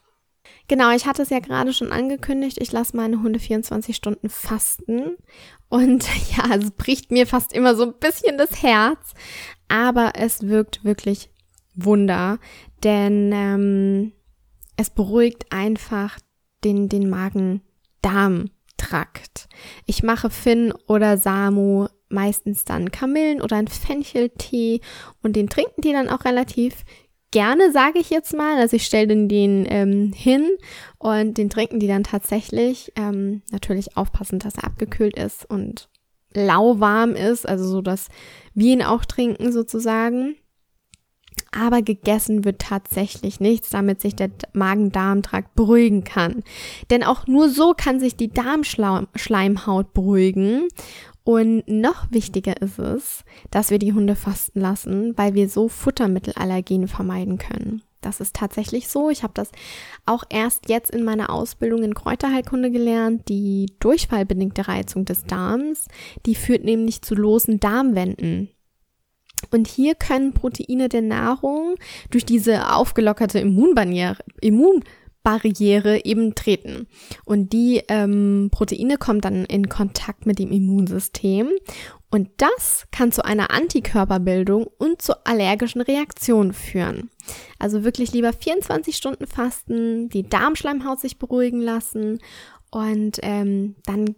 Genau, 0.72 0.96
ich 0.96 1.06
hatte 1.06 1.22
es 1.24 1.30
ja 1.30 1.40
gerade 1.40 1.74
schon 1.74 1.92
angekündigt, 1.92 2.60
ich 2.62 2.72
lasse 2.72 2.96
meine 2.96 3.22
Hunde 3.22 3.40
24 3.40 3.94
Stunden 3.94 4.30
fasten. 4.30 5.18
Und 5.68 6.08
ja, 6.38 6.56
es 6.56 6.72
bricht 6.72 7.12
mir 7.12 7.28
fast 7.28 7.52
immer 7.52 7.76
so 7.76 7.84
ein 7.84 8.00
bisschen 8.00 8.38
das 8.38 8.64
Herz. 8.64 9.12
Aber 9.68 10.14
es 10.16 10.48
wirkt 10.48 10.86
wirklich 10.86 11.30
Wunder, 11.76 12.40
denn 12.86 13.34
ähm, 13.34 14.14
es 14.78 14.90
beruhigt 14.90 15.52
einfach 15.52 16.18
den, 16.64 16.88
den 16.88 17.10
Magen-Darm-Trakt. 17.10 19.50
Ich 19.88 20.04
mache 20.04 20.30
Finn 20.30 20.74
oder 20.88 21.18
Samu 21.18 21.88
meistens 22.08 22.64
dann 22.64 22.92
Kamillen 22.92 23.42
oder 23.42 23.58
ein 23.58 23.68
Fencheltee 23.68 24.80
und 25.22 25.36
den 25.36 25.50
trinken 25.50 25.82
die 25.82 25.92
dann 25.92 26.08
auch 26.08 26.24
relativ 26.24 26.86
gerne, 27.32 27.72
sage 27.72 28.00
ich 28.00 28.10
jetzt 28.10 28.34
mal. 28.34 28.58
Also 28.58 28.76
ich 28.76 28.86
stelle 28.86 29.08
den, 29.08 29.28
den 29.28 29.66
ähm, 29.70 30.14
hin 30.14 30.50
und 30.98 31.38
den 31.38 31.50
trinken 31.50 31.80
die 31.80 31.88
dann 31.88 32.04
tatsächlich. 32.04 32.92
Ähm, 32.96 33.42
natürlich 33.52 33.98
aufpassen, 33.98 34.40
dass 34.40 34.56
er 34.56 34.66
abgekühlt 34.66 35.18
ist 35.18 35.50
und 35.50 35.90
lauwarm 36.34 37.16
ist, 37.16 37.48
also 37.48 37.68
so, 37.68 37.82
dass 37.82 38.08
wir 38.54 38.74
ihn 38.74 38.84
auch 38.84 39.06
trinken 39.06 39.52
sozusagen. 39.52 40.36
Aber 41.54 41.82
gegessen 41.82 42.46
wird 42.46 42.60
tatsächlich 42.60 43.40
nichts, 43.40 43.70
damit 43.70 44.02
sich 44.02 44.16
der 44.16 44.32
Magen-Darm-Trakt 44.54 45.56
beruhigen 45.56 46.04
kann. 46.04 46.44
Denn 46.90 47.04
auch 47.04 47.28
nur 47.28 47.50
so 47.50 47.74
kann 47.74 48.00
sich 48.00 48.16
die 48.16 48.30
Darmschleimhaut 48.30 49.94
beruhigen 49.94 50.68
und 51.24 51.68
noch 51.68 52.12
wichtiger 52.12 52.62
ist 52.62 52.80
es, 52.80 53.24
dass 53.52 53.70
wir 53.70 53.80
die 53.80 53.94
Hunde 53.94 54.16
fasten 54.16 54.60
lassen, 54.60 55.18
weil 55.18 55.36
wir 55.36 55.50
so 55.50 55.68
Futtermittelallergene 55.68 56.88
vermeiden 56.88 57.38
können. 57.38 57.84
Das 58.02 58.20
ist 58.20 58.36
tatsächlich 58.36 58.88
so. 58.88 59.12
Ich 59.12 59.22
habe 59.22 59.34
das 59.36 59.52
auch 60.08 60.24
erst 60.30 60.70
jetzt 60.70 60.90
in 60.90 61.04
meiner 61.04 61.30
Ausbildung 61.30 61.84
in 61.84 61.94
Kräuterheilkunde 61.94 62.72
gelernt. 62.72 63.30
Die 63.30 63.68
durchfallbedingte 63.80 64.68
Reizung 64.68 65.06
des 65.06 65.26
Darms, 65.26 65.86
die 66.26 66.34
führt 66.34 66.64
nämlich 66.64 67.04
zu 67.04 67.14
losen 67.14 67.60
Darmwänden. 67.60 68.50
Und 69.52 69.68
hier 69.68 69.96
können 69.96 70.34
Proteine 70.34 70.90
der 70.90 71.02
Nahrung 71.02 71.76
durch 72.10 72.26
diese 72.26 72.74
aufgelockerte 72.74 73.40
Immunbarriere, 73.40 74.18
Immun 74.40 74.84
Barriere 75.24 76.06
eben 76.06 76.36
treten. 76.36 76.88
Und 77.26 77.54
die 77.54 77.84
ähm, 77.88 78.50
Proteine 78.52 78.98
kommen 78.98 79.22
dann 79.22 79.46
in 79.46 79.70
Kontakt 79.70 80.26
mit 80.26 80.40
dem 80.40 80.52
Immunsystem. 80.52 81.50
Und 82.10 82.30
das 82.38 82.88
kann 82.92 83.12
zu 83.12 83.24
einer 83.24 83.52
Antikörperbildung 83.52 84.68
und 84.78 85.02
zu 85.02 85.26
allergischen 85.26 85.82
Reaktionen 85.82 86.54
führen. 86.54 87.10
Also 87.58 87.84
wirklich 87.84 88.12
lieber 88.12 88.34
24 88.34 88.96
Stunden 88.96 89.28
fasten, 89.28 90.10
die 90.10 90.28
Darmschleimhaut 90.28 91.00
sich 91.00 91.20
beruhigen 91.20 91.62
lassen 91.62 92.20
und 92.70 93.20
ähm, 93.22 93.76
dann 93.86 94.16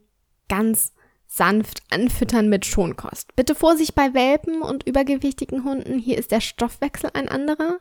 ganz 0.50 0.94
sanft 1.28 1.82
anfüttern 1.90 2.48
mit 2.48 2.66
Schonkost. 2.66 3.36
Bitte 3.36 3.56
Vorsicht 3.56 3.96
bei 3.96 4.14
Welpen 4.14 4.62
und 4.62 4.88
übergewichtigen 4.88 5.64
Hunden. 5.64 5.98
Hier 5.98 6.18
ist 6.18 6.32
der 6.32 6.42
Stoffwechsel 6.42 7.10
ein 7.14 7.28
anderer. 7.28 7.80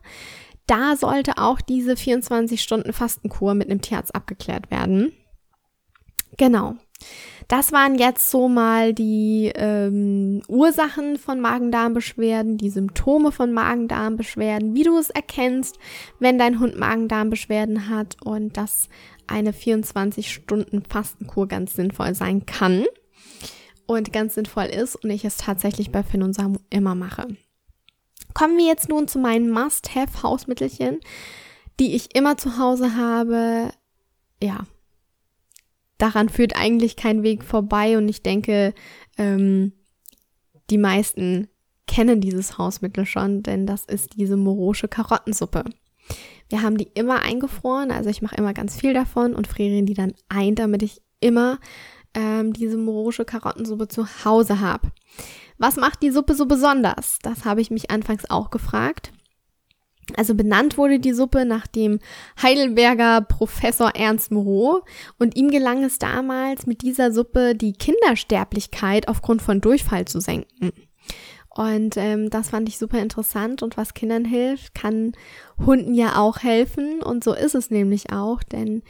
Da 0.66 0.96
sollte 0.96 1.38
auch 1.38 1.60
diese 1.60 1.96
24 1.96 2.62
Stunden 2.62 2.92
Fastenkur 2.92 3.54
mit 3.54 3.70
einem 3.70 3.80
Tierarzt 3.80 4.14
abgeklärt 4.14 4.70
werden. 4.70 5.12
Genau. 6.36 6.76
Das 7.48 7.72
waren 7.72 7.96
jetzt 7.98 8.30
so 8.30 8.48
mal 8.48 8.94
die 8.94 9.50
ähm, 9.54 10.42
Ursachen 10.48 11.18
von 11.18 11.40
Magen-Darm-Beschwerden, 11.40 12.56
die 12.56 12.70
Symptome 12.70 13.32
von 13.32 13.52
Magen-Darm-Beschwerden, 13.52 14.74
wie 14.74 14.84
du 14.84 14.96
es 14.96 15.10
erkennst, 15.10 15.78
wenn 16.20 16.38
dein 16.38 16.60
Hund 16.60 16.78
Magen-Darm-Beschwerden 16.78 17.88
hat 17.88 18.16
und 18.24 18.56
dass 18.56 18.88
eine 19.26 19.52
24-Stunden-Fastenkur 19.52 21.48
ganz 21.48 21.74
sinnvoll 21.74 22.14
sein 22.14 22.46
kann 22.46 22.84
und 23.86 24.12
ganz 24.12 24.34
sinnvoll 24.34 24.66
ist 24.66 24.96
und 24.96 25.10
ich 25.10 25.24
es 25.24 25.36
tatsächlich 25.36 25.90
bei 25.90 26.02
Finn 26.02 26.22
und 26.22 26.34
Samu 26.34 26.58
immer 26.70 26.94
mache. 26.94 27.26
Kommen 28.34 28.56
wir 28.58 28.66
jetzt 28.66 28.88
nun 28.88 29.08
zu 29.08 29.18
meinen 29.18 29.50
Must-Have-Hausmittelchen, 29.50 31.00
die 31.80 31.94
ich 31.94 32.14
immer 32.14 32.36
zu 32.36 32.58
Hause 32.58 32.96
habe. 32.96 33.72
Ja, 34.42 34.66
daran 35.98 36.28
führt 36.28 36.56
eigentlich 36.56 36.96
kein 36.96 37.22
Weg 37.22 37.44
vorbei 37.44 37.96
und 37.96 38.08
ich 38.08 38.22
denke, 38.22 38.74
ähm, 39.18 39.72
die 40.70 40.78
meisten 40.78 41.48
kennen 41.86 42.20
dieses 42.20 42.58
Hausmittel 42.58 43.06
schon, 43.06 43.42
denn 43.42 43.66
das 43.66 43.84
ist 43.84 44.16
diese 44.16 44.36
morosche 44.36 44.88
Karottensuppe. 44.88 45.64
Wir 46.48 46.62
haben 46.62 46.76
die 46.76 46.88
immer 46.94 47.22
eingefroren, 47.22 47.90
also 47.90 48.10
ich 48.10 48.22
mache 48.22 48.36
immer 48.36 48.52
ganz 48.52 48.76
viel 48.76 48.94
davon 48.94 49.34
und 49.34 49.46
friere 49.46 49.82
die 49.82 49.94
dann 49.94 50.14
ein, 50.28 50.54
damit 50.54 50.82
ich 50.82 51.02
immer 51.20 51.58
ähm, 52.14 52.52
diese 52.52 52.76
morosche 52.76 53.24
Karottensuppe 53.24 53.88
zu 53.88 54.06
Hause 54.24 54.60
habe. 54.60 54.90
Was 55.58 55.76
macht 55.76 56.02
die 56.02 56.10
Suppe 56.10 56.34
so 56.34 56.46
besonders? 56.46 57.18
Das 57.22 57.44
habe 57.44 57.60
ich 57.60 57.70
mich 57.70 57.90
anfangs 57.90 58.28
auch 58.30 58.50
gefragt. 58.50 59.12
Also 60.16 60.34
benannt 60.34 60.76
wurde 60.78 60.98
die 60.98 61.12
Suppe 61.12 61.44
nach 61.44 61.66
dem 61.66 62.00
Heidelberger 62.40 63.20
Professor 63.22 63.94
Ernst 63.94 64.32
Moreau 64.32 64.84
und 65.18 65.36
ihm 65.36 65.50
gelang 65.50 65.84
es 65.84 65.98
damals 65.98 66.66
mit 66.66 66.82
dieser 66.82 67.12
Suppe 67.12 67.54
die 67.54 67.72
Kindersterblichkeit 67.72 69.08
aufgrund 69.08 69.42
von 69.42 69.60
Durchfall 69.60 70.06
zu 70.06 70.20
senken. 70.20 70.72
Und 71.54 71.96
ähm, 71.96 72.30
das 72.30 72.50
fand 72.50 72.68
ich 72.68 72.78
super 72.78 72.98
interessant 72.98 73.62
und 73.62 73.76
was 73.76 73.94
Kindern 73.94 74.24
hilft, 74.24 74.74
kann 74.74 75.12
Hunden 75.64 75.94
ja 75.94 76.16
auch 76.16 76.38
helfen 76.38 77.02
und 77.02 77.22
so 77.22 77.34
ist 77.34 77.54
es 77.54 77.70
nämlich 77.70 78.10
auch, 78.10 78.42
denn 78.42 78.82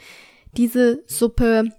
diese 0.55 1.03
Suppe 1.05 1.69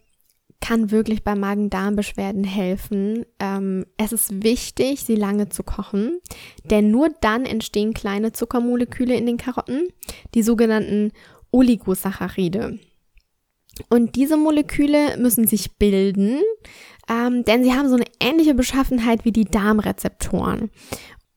kann 0.65 0.91
wirklich 0.91 1.23
bei 1.23 1.35
Magen-Darm-Beschwerden 1.35 2.43
helfen. 2.43 3.27
Ähm, 3.39 3.85
es 3.99 4.13
ist 4.13 4.43
wichtig, 4.43 5.03
sie 5.03 5.15
lange 5.15 5.51
zu 5.51 5.63
kochen, 5.63 6.21
denn 6.65 6.91
nur 6.91 7.11
dann 7.21 7.45
entstehen 7.45 7.93
kleine 7.93 8.33
Zuckermoleküle 8.33 9.15
in 9.15 9.27
den 9.27 9.37
Karotten, 9.37 9.89
die 10.35 10.43
sogenannten 10.43 11.13
Oligosaccharide. 11.51 12.79
Und 13.91 14.17
diese 14.17 14.39
Moleküle 14.39 15.19
müssen 15.19 15.47
sich 15.47 15.77
bilden, 15.77 16.41
ähm, 17.11 17.45
denn 17.45 17.63
sie 17.63 17.75
haben 17.75 17.91
so 17.91 17.97
eine 17.97 18.07
ähnliche 18.19 18.55
Beschaffenheit 18.55 19.27
wie 19.27 19.33
die 19.33 19.45
Darmrezeptoren. 19.45 20.71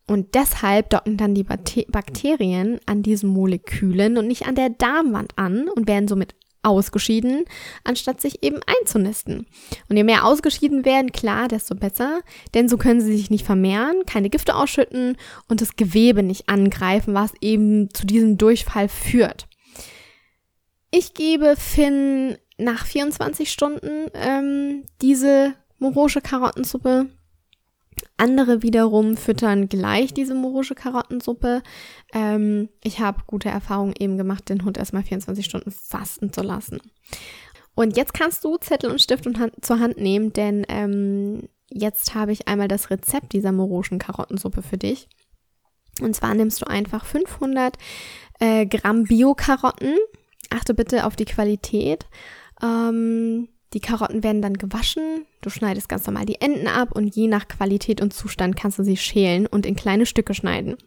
Und 0.08 0.36
deshalb 0.36 0.90
docken 0.92 1.18
dann 1.18 1.36
die 1.36 1.44
Bakterien 1.44 2.80
an 2.86 3.04
diesen 3.04 3.30
Molekülen 3.30 4.18
und 4.18 4.28
nicht 4.28 4.48
an 4.48 4.56
der 4.56 4.70
Darmwand 4.70 5.34
an 5.36 5.68
und 5.68 5.90
werden 5.90 6.08
somit 6.08 6.34
ausgeschieden, 6.68 7.46
anstatt 7.84 8.22
sich 8.22 8.44
eben 8.44 8.60
einzunisten. 8.66 9.48
Und 9.90 9.98
je 9.98 10.04
mehr 10.04 10.26
ausgeschieden 10.26 10.86
werden, 10.86 11.12
klar, 11.12 11.48
desto 11.48 11.74
besser, 11.76 12.22
denn 12.54 12.70
so 12.70 12.78
können 12.78 13.02
sie 13.02 13.16
sich 13.16 13.30
nicht 13.30 13.46
vermehren, 13.46 14.04
keine 14.06 14.30
Gifte 14.30 14.56
ausschütten 14.56 15.18
und 15.48 15.62
das 15.62 15.76
Gewebe 15.76 16.24
nicht 16.24 16.50
angreifen, 16.50 17.14
was 17.14 17.32
eben 17.42 17.94
zu 17.94 18.06
diesem 18.06 18.38
Durchfall 18.38 18.90
führt. 18.90 19.48
Ich 20.92 21.14
gebe 21.14 21.56
Finn 21.58 22.38
nach 22.58 22.86
24 22.86 23.52
Stunden 23.52 24.10
ähm, 24.14 24.84
diese 25.02 25.54
morosche 25.80 26.22
Karottensuppe 26.22 27.08
andere 28.18 28.64
wiederum 28.64 29.18
füttern 29.18 29.70
gleich 29.70 30.14
diese 30.14 30.34
morische 30.34 30.76
Karottensuppe. 30.76 31.62
Ähm, 32.14 32.70
ich 32.84 33.00
habe 33.00 33.22
gute 33.28 33.50
Erfahrungen 33.50 33.94
eben 33.98 34.18
gemacht, 34.18 34.50
den 34.50 34.66
Hund 34.66 34.78
erstmal 34.78 35.04
24 35.04 35.46
Stunden 35.46 35.72
fasten 35.72 36.34
zu 36.34 36.42
lassen. 36.42 36.80
Und 37.76 37.96
jetzt 37.96 38.14
kannst 38.14 38.44
du 38.44 38.58
Zettel 38.58 38.90
und 38.90 39.02
Stift 39.02 39.28
und 39.28 39.40
Hand, 39.40 39.54
zur 39.64 39.80
Hand 39.80 39.98
nehmen, 39.98 40.34
denn 40.34 40.66
ähm, 40.68 41.48
jetzt 41.70 42.16
habe 42.16 42.32
ich 42.32 42.48
einmal 42.48 42.68
das 42.68 42.90
Rezept 42.90 43.34
dieser 43.34 43.52
morischen 43.52 44.00
Karottensuppe 44.00 44.64
für 44.64 44.78
dich. 44.78 45.08
Und 46.02 46.16
zwar 46.16 46.34
nimmst 46.34 46.62
du 46.62 46.66
einfach 46.68 47.06
500 47.06 47.78
äh, 48.40 48.66
Gramm 48.66 49.04
Bio-Karotten. 49.04 49.96
Achte 50.50 50.74
bitte 50.74 51.06
auf 51.06 51.16
die 51.16 51.26
Qualität. 51.26 52.06
Ähm, 52.62 53.50
die 53.74 53.80
Karotten 53.80 54.24
werden 54.24 54.42
dann 54.42 54.56
gewaschen. 54.56 55.26
Du 55.42 55.50
schneidest 55.50 55.90
ganz 55.90 56.08
normal 56.08 56.26
die 56.26 56.42
Enden 56.42 56.68
ab 56.68 56.92
und 56.94 57.16
je 57.16 57.28
nach 57.28 57.48
Qualität 57.48 58.02
und 58.02 58.14
Zustand 58.14 58.56
kannst 58.56 58.80
du 58.80 58.84
sie 58.84 58.98
schälen 58.98 59.46
und 59.46 59.66
in 59.66 59.76
kleine 59.76 60.06
Stücke 60.06 60.34
schneiden. 60.34 60.78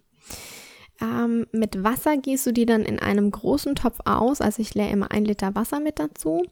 Ähm, 1.00 1.46
mit 1.52 1.82
Wasser 1.82 2.16
gießt 2.16 2.46
du 2.46 2.52
die 2.52 2.66
dann 2.66 2.82
in 2.82 2.98
einem 2.98 3.30
großen 3.30 3.74
Topf 3.74 3.98
aus. 4.04 4.40
Also 4.40 4.62
ich 4.62 4.74
leere 4.74 4.90
immer 4.90 5.10
ein 5.10 5.24
Liter 5.24 5.54
Wasser 5.54 5.80
mit 5.80 5.98
dazu 5.98 6.42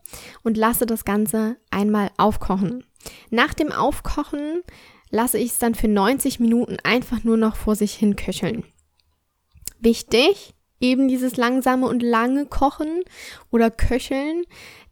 und 0.43 0.57
lasse 0.57 0.87
das 0.87 1.05
Ganze 1.05 1.57
einmal 1.71 2.11
aufkochen. 2.17 2.85
Nach 3.31 3.55
dem 3.55 3.73
Aufkochen 3.73 4.63
lasse 5.11 5.39
ich 5.39 5.53
es 5.53 5.59
dann 5.59 5.75
für 5.75 5.89
90 5.89 6.41
Minuten 6.41 6.77
einfach 6.83 7.25
nur 7.25 7.37
noch 7.37 7.57
vor 7.57 7.75
sich 7.75 7.95
hin 7.95 8.17
köcheln. 8.17 8.65
Wichtig, 9.81 10.55
eben 10.81 11.09
dieses 11.09 11.37
langsame 11.37 11.87
und 11.87 12.03
lange 12.03 12.47
Kochen 12.47 13.03
oder 13.51 13.71
Köcheln, 13.71 14.45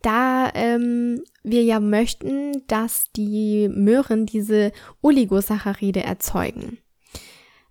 da 0.03 0.51
ähm, 0.55 1.23
wir 1.43 1.63
ja 1.63 1.81
möchten, 1.81 2.63
dass 2.67 3.13
die 3.13 3.69
Möhren 3.69 4.27
diese 4.27 4.73
Oligosaccharide 5.03 6.03
erzeugen. 6.03 6.79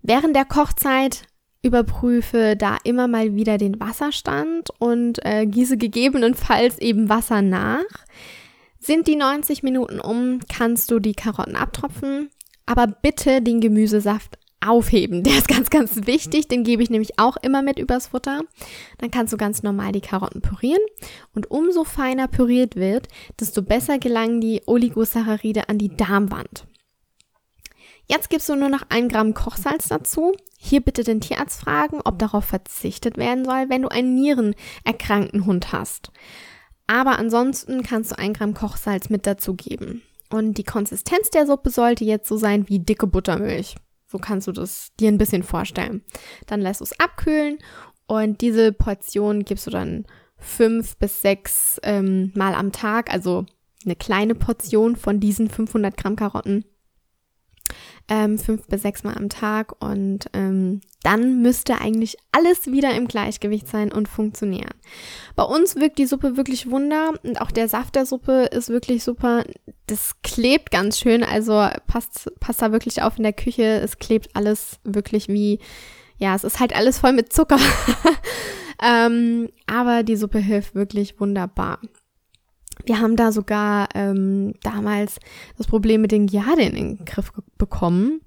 Während 0.02 0.36
der 0.36 0.46
Kochzeit 0.46 1.24
überprüfe 1.66 2.56
da 2.56 2.78
immer 2.84 3.08
mal 3.08 3.36
wieder 3.36 3.58
den 3.58 3.80
Wasserstand 3.80 4.70
und 4.78 5.26
äh, 5.26 5.48
gieße 5.48 5.78
gegebenenfalls 5.78 6.78
eben 6.78 7.10
Wasser 7.10 7.42
nach. 7.42 7.84
Sind 8.80 9.08
die 9.08 9.16
90 9.16 9.64
Minuten 9.64 10.00
um, 10.00 10.40
kannst 10.48 10.92
du 10.92 11.00
die 11.00 11.14
Karotten 11.14 11.56
abtropfen, 11.56 12.30
aber 12.68 12.86
bitte 12.86 13.42
den 13.42 13.62
Gemüsesaft 13.62 14.38
aufheben. 14.68 15.24
Der 15.24 15.38
ist 15.38 15.48
ganz, 15.48 15.70
ganz 15.70 16.06
wichtig. 16.06 16.48
Den 16.48 16.64
gebe 16.64 16.84
ich 16.84 16.90
nämlich 16.90 17.20
auch 17.20 17.38
immer 17.38 17.62
mit 17.62 17.80
übers 17.80 18.08
Futter. 18.08 18.42
Dann 18.98 19.12
kannst 19.12 19.34
du 19.34 19.38
ganz 19.38 19.64
normal 19.64 19.92
die 19.92 20.02
Karotten 20.02 20.42
pürieren. 20.42 20.82
Und 21.34 21.52
umso 21.52 21.84
feiner 21.84 22.28
püriert 22.28 22.76
wird, 22.76 23.08
desto 23.40 23.62
besser 23.62 24.00
gelangen 24.00 24.42
die 24.42 24.62
Oligosaccharide 24.66 25.70
an 25.70 25.78
die 25.78 25.96
Darmwand. 25.96 26.66
Jetzt 28.08 28.30
gibst 28.30 28.48
du 28.50 28.56
nur 28.56 28.70
noch 28.70 28.84
ein 28.90 29.10
Gramm 29.10 29.34
Kochsalz 29.34 29.88
dazu. 29.88 30.34
Hier 30.58 30.82
bitte 30.82 31.04
den 31.04 31.22
Tierarzt 31.22 31.60
fragen, 31.60 32.02
ob 32.04 32.20
darauf 32.20 32.46
verzichtet 32.46 33.18
werden 33.18 33.46
soll, 33.46 33.70
wenn 33.70 33.82
du 33.82 33.88
einen 33.88 34.14
nierenerkrankten 34.14 35.46
Hund 35.46 35.72
hast. 35.72 36.12
Aber 36.88 37.18
ansonsten 37.18 37.82
kannst 37.82 38.12
du 38.12 38.20
ein 38.20 38.34
Gramm 38.34 38.54
Kochsalz 38.54 39.10
mit 39.10 39.26
dazugeben. 39.26 40.04
Und 40.30 40.58
die 40.58 40.64
Konsistenz 40.64 41.30
der 41.30 41.48
Suppe 41.48 41.70
sollte 41.70 42.06
jetzt 42.06 42.28
so 42.28 42.38
sein 42.38 42.68
wie 42.70 42.80
dicke 42.80 43.08
Buttermilch. 43.08 43.76
So 44.16 44.20
kannst 44.20 44.48
du 44.48 44.54
das 44.54 44.94
dir 44.98 45.10
ein 45.10 45.18
bisschen 45.18 45.44
vorstellen. 45.44 46.02
Dann 46.48 46.62
lässt 46.62 46.80
du 46.80 46.86
es 46.86 46.98
abkühlen 47.02 47.58
und 48.08 48.40
diese 48.40 48.72
Portion 48.72 49.44
gibst 49.44 49.68
du 49.68 49.72
dann 49.72 50.06
fünf 50.38 50.96
bis 50.96 51.20
sechs 51.20 51.82
ähm, 51.84 52.32
Mal 52.34 52.56
am 52.56 52.72
Tag, 52.72 53.12
also 53.12 53.46
eine 53.84 53.98
kleine 53.98 54.34
Portion 54.34 54.96
von 54.96 55.20
diesen 55.20 55.50
500 55.50 55.98
Gramm 55.98 56.16
Karotten 56.16 56.64
ähm, 58.08 58.38
fünf 58.38 58.68
bis 58.68 58.84
sechs 58.84 59.04
Mal 59.04 59.16
am 59.16 59.30
Tag 59.30 59.82
und 59.84 60.26
ähm, 60.34 60.82
dann 61.04 61.42
müsste 61.42 61.82
eigentlich 61.82 62.18
alles 62.32 62.68
wieder 62.68 62.94
im 62.94 63.08
Gleichgewicht 63.08 63.68
sein 63.68 63.92
und 63.92 64.08
funktionieren. 64.08 64.74
Bei 65.36 65.44
uns 65.44 65.76
wirkt 65.76 65.98
die 65.98 66.06
Suppe 66.06 66.38
wirklich 66.38 66.70
Wunder 66.70 67.14
und 67.24 67.42
auch 67.42 67.52
der 67.52 67.68
Saft 67.68 67.96
der 67.96 68.06
Suppe 68.06 68.50
ist 68.52 68.70
wirklich 68.70 69.04
super. 69.04 69.44
Das 69.88 70.22
klebt 70.22 70.72
ganz 70.72 71.00
schön, 71.00 71.24
also 71.24 71.68
passt, 71.88 72.32
passt 72.40 72.62
da 72.62 72.72
wirklich 72.72 73.02
auf 73.02 73.18
in 73.18 73.24
der 73.24 73.34
Küche. 73.34 73.64
Es 73.64 73.98
klebt 73.98 74.36
alles 74.36 74.80
wirklich 74.84 75.28
wie, 75.28 75.60
ja, 76.18 76.36
es 76.36 76.44
ist 76.44 76.60
halt 76.60 76.76
alles 76.76 77.00
voll 77.00 77.14
mit 77.14 77.34
Zucker. 77.34 77.60
Ähm, 78.82 79.50
aber 79.68 80.04
die 80.04 80.16
Suppe 80.16 80.40
hilft 80.40 80.76
wirklich 80.76 81.20
wunderbar. 81.20 81.80
Wir 82.84 83.00
haben 83.00 83.16
da 83.16 83.32
sogar 83.32 83.90
ähm, 83.96 84.54
damals 84.64 85.20
das 85.58 85.68
Problem 85.68 86.02
mit 86.02 86.12
den 86.12 86.28
Giarde 86.28 86.64
in 86.64 86.76
den 86.76 87.06
Griff 87.06 87.32
bekommen. 87.58 88.22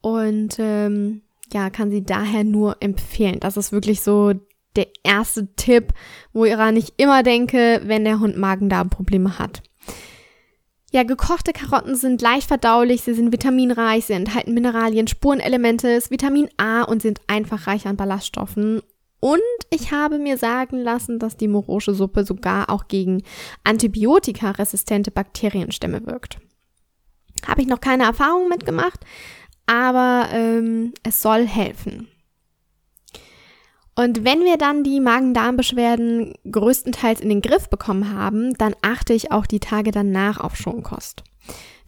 Und 0.00 0.56
ähm, 0.58 1.22
ja, 1.52 1.70
kann 1.70 1.90
sie 1.90 2.04
daher 2.04 2.44
nur 2.44 2.76
empfehlen. 2.80 3.40
Das 3.40 3.56
ist 3.56 3.72
wirklich 3.72 4.00
so 4.00 4.32
der 4.76 4.86
erste 5.02 5.52
Tipp, 5.56 5.92
woran 6.32 6.76
ich 6.76 6.94
immer 6.96 7.22
denke, 7.22 7.80
wenn 7.84 8.04
der 8.04 8.20
Hund 8.20 8.36
Magen-Darm-Probleme 8.36 9.38
hat. 9.38 9.62
Ja, 10.92 11.04
gekochte 11.04 11.52
Karotten 11.52 11.94
sind 11.94 12.20
leicht 12.20 12.48
verdaulich, 12.48 13.02
sie 13.02 13.14
sind 13.14 13.32
vitaminreich, 13.32 14.06
sie 14.06 14.12
enthalten 14.14 14.54
Mineralien, 14.54 15.06
Spurenelemente, 15.06 16.00
Vitamin 16.08 16.48
A 16.56 16.82
und 16.82 17.00
sind 17.00 17.20
einfach 17.28 17.68
reich 17.68 17.86
an 17.86 17.96
Ballaststoffen. 17.96 18.82
Und 19.20 19.40
ich 19.68 19.92
habe 19.92 20.18
mir 20.18 20.38
sagen 20.38 20.78
lassen, 20.78 21.18
dass 21.18 21.36
die 21.36 21.48
Morosche 21.48 21.94
Suppe 21.94 22.24
sogar 22.24 22.70
auch 22.70 22.88
gegen 22.88 23.22
antibiotikaresistente 23.64 25.10
Bakterienstämme 25.10 26.06
wirkt. 26.06 26.38
Habe 27.46 27.60
ich 27.60 27.68
noch 27.68 27.80
keine 27.80 28.04
Erfahrung 28.04 28.48
mitgemacht, 28.48 29.00
aber 29.66 30.28
ähm, 30.32 30.94
es 31.02 31.20
soll 31.22 31.46
helfen. 31.46 32.08
Und 33.94 34.24
wenn 34.24 34.44
wir 34.44 34.56
dann 34.56 34.82
die 34.82 35.00
Magen-Darm-Beschwerden 35.00 36.32
größtenteils 36.50 37.20
in 37.20 37.28
den 37.28 37.42
Griff 37.42 37.68
bekommen 37.68 38.14
haben, 38.14 38.54
dann 38.54 38.74
achte 38.80 39.12
ich 39.12 39.30
auch 39.30 39.46
die 39.46 39.60
Tage 39.60 39.90
danach 39.90 40.40
auf 40.40 40.56
Schonkost. 40.56 41.22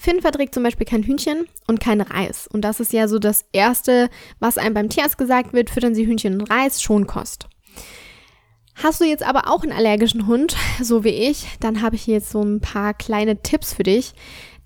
Finn 0.02 0.20
verträgt 0.20 0.52
zum 0.52 0.64
Beispiel 0.64 0.84
kein 0.84 1.04
Hühnchen 1.04 1.46
und 1.68 1.78
kein 1.78 2.00
Reis. 2.00 2.48
Und 2.48 2.62
das 2.62 2.80
ist 2.80 2.92
ja 2.92 3.06
so 3.06 3.20
das 3.20 3.44
Erste, 3.52 4.10
was 4.40 4.58
einem 4.58 4.74
beim 4.74 4.88
Tierarzt 4.88 5.16
gesagt 5.16 5.52
wird, 5.52 5.70
füttern 5.70 5.94
Sie 5.94 6.04
Hühnchen 6.04 6.40
und 6.40 6.50
Reis, 6.50 6.82
Schonkost. 6.82 7.46
Hast 8.74 9.00
du 9.00 9.04
jetzt 9.04 9.22
aber 9.22 9.48
auch 9.48 9.62
einen 9.62 9.70
allergischen 9.70 10.26
Hund, 10.26 10.56
so 10.82 11.04
wie 11.04 11.10
ich, 11.10 11.46
dann 11.60 11.82
habe 11.82 11.94
ich 11.94 12.02
hier 12.02 12.14
jetzt 12.14 12.30
so 12.30 12.42
ein 12.42 12.60
paar 12.60 12.94
kleine 12.94 13.42
Tipps 13.42 13.74
für 13.74 13.84
dich, 13.84 14.14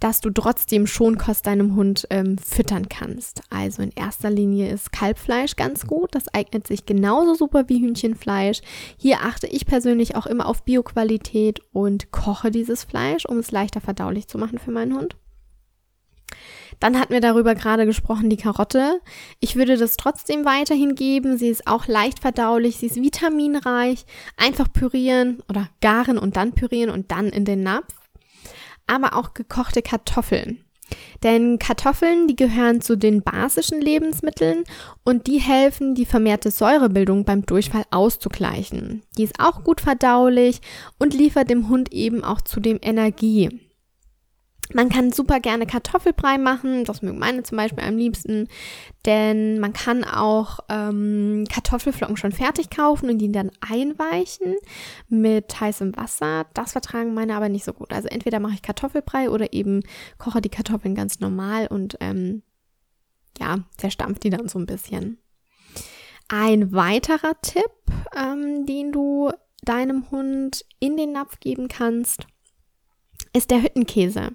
dass 0.01 0.23
du 0.23 0.31
trotzdem 0.31 0.87
Schonkost 0.87 1.47
deinem 1.47 1.77
Hund 1.77 2.07
ähm, 2.09 2.39
füttern 2.39 2.89
kannst. 2.89 3.43
Also 3.51 3.83
in 3.83 3.93
erster 3.95 4.31
Linie 4.31 4.71
ist 4.71 4.91
Kalbfleisch 4.91 5.57
ganz 5.57 5.87
gut. 5.87 6.15
Das 6.15 6.29
eignet 6.33 6.67
sich 6.67 6.87
genauso 6.87 7.35
super 7.35 7.69
wie 7.69 7.81
Hühnchenfleisch. 7.81 8.63
Hier 8.97 9.21
achte 9.21 9.49
ich 9.49 9.67
persönlich 9.67 10.17
auch 10.17 10.25
immer 10.25 10.47
auf 10.47 10.63
Bioqualität 10.63 11.61
und 11.75 12.11
koche 12.11 12.51
dieses 12.51 12.85
Fleisch, 12.85 13.27
um 13.27 13.37
es 13.37 13.51
leichter 13.51 13.83
verdaulich 13.83 14.29
zu 14.29 14.39
machen 14.39 14.59
für 14.59 14.71
meinen 14.71 14.97
Hund. 14.97 15.15
Dann 16.81 16.99
hatten 16.99 17.13
wir 17.13 17.21
darüber 17.21 17.55
gerade 17.55 17.87
gesprochen, 17.87 18.29
die 18.29 18.37
Karotte. 18.37 19.01
Ich 19.41 19.57
würde 19.57 19.77
das 19.77 19.97
trotzdem 19.97 20.45
weiterhin 20.45 20.95
geben. 20.95 21.39
Sie 21.39 21.49
ist 21.49 21.67
auch 21.67 21.87
leicht 21.87 22.21
verdaulich, 22.21 22.77
sie 22.77 22.87
ist 22.87 22.97
vitaminreich. 22.97 24.05
Einfach 24.37 24.71
pürieren 24.73 25.43
oder 25.49 25.69
garen 25.81 26.19
und 26.19 26.37
dann 26.37 26.53
pürieren 26.53 26.91
und 26.91 27.11
dann 27.11 27.29
in 27.29 27.45
den 27.45 27.63
Napf 27.63 27.95
aber 28.87 29.17
auch 29.17 29.35
gekochte 29.35 29.83
Kartoffeln. 29.83 30.63
Denn 31.25 31.59
Kartoffeln, 31.59 32.29
die 32.29 32.37
gehören 32.37 32.81
zu 32.81 32.97
den 32.97 33.23
basischen 33.23 33.81
Lebensmitteln 33.81 34.63
und 35.05 35.27
die 35.27 35.39
helfen, 35.39 35.97
die 35.97 36.07
vermehrte 36.07 36.53
Säurebildung 36.53 37.25
beim 37.25 37.45
Durchfall 37.45 37.83
auszugleichen. 37.91 39.03
Die 39.19 39.25
ist 39.25 39.41
auch 39.41 39.65
gut 39.65 39.81
verdaulich 39.81 40.61
und 40.99 41.13
liefert 41.13 41.51
dem 41.51 41.69
Hund 41.69 41.93
eben 41.93 42.23
auch 42.23 42.41
zudem 42.41 42.79
Energie. 42.83 43.66
Man 44.73 44.89
kann 44.89 45.13
super 45.13 45.41
gerne 45.41 45.67
Kartoffelbrei 45.67 46.39
machen, 46.39 46.85
das 46.85 47.03
mögen 47.03 47.19
meine 47.19 47.43
zum 47.43 47.57
Beispiel 47.57 47.85
am 47.85 47.97
liebsten, 47.97 48.49
denn 49.05 49.61
man 49.61 49.73
kann 49.73 50.05
auch 50.05 50.61
ähm, 50.69 51.45
Kartoffelflocken 51.53 52.17
schon 52.17 52.33
fertig 52.33 52.71
kaufen 52.71 53.11
und 53.11 53.19
die 53.19 53.31
dann 53.31 53.51
einweichen 53.61 54.57
mit 55.09 55.61
heißem 55.61 55.97
Wasser. 55.97 56.47
Das 56.55 56.73
vertragen 56.73 57.15
meine 57.15 57.37
aber 57.37 57.49
nicht 57.49 57.65
so 57.65 57.73
gut. 57.73 57.93
Also 57.93 58.09
entweder 58.09 58.41
mache 58.41 58.55
ich 58.55 58.63
Kartoffelbrei 58.63 59.31
oder 59.31 59.53
eben 59.53 59.83
koche 60.19 60.41
die 60.41 60.49
Kartoffeln 60.49 60.95
ganz 60.95 61.21
normal 61.21 61.69
und 61.69 61.97
ähm, 62.01 62.43
ja, 63.39 63.59
zerstampft 63.77 64.25
die 64.25 64.31
dann 64.31 64.49
so 64.49 64.59
ein 64.59 64.67
bisschen. 64.67 65.19
Ein 66.29 66.73
weiterer 66.73 67.41
Tipp, 67.41 67.71
ähm, 68.17 68.67
den 68.67 68.91
du 68.91 69.31
deinem 69.63 70.11
Hund 70.11 70.65
in 70.81 70.97
den 70.97 71.13
Napf 71.13 71.39
geben 71.41 71.69
kannst, 71.69 72.27
ist 73.37 73.51
der 73.51 73.63
Hüttenkäse. 73.63 74.31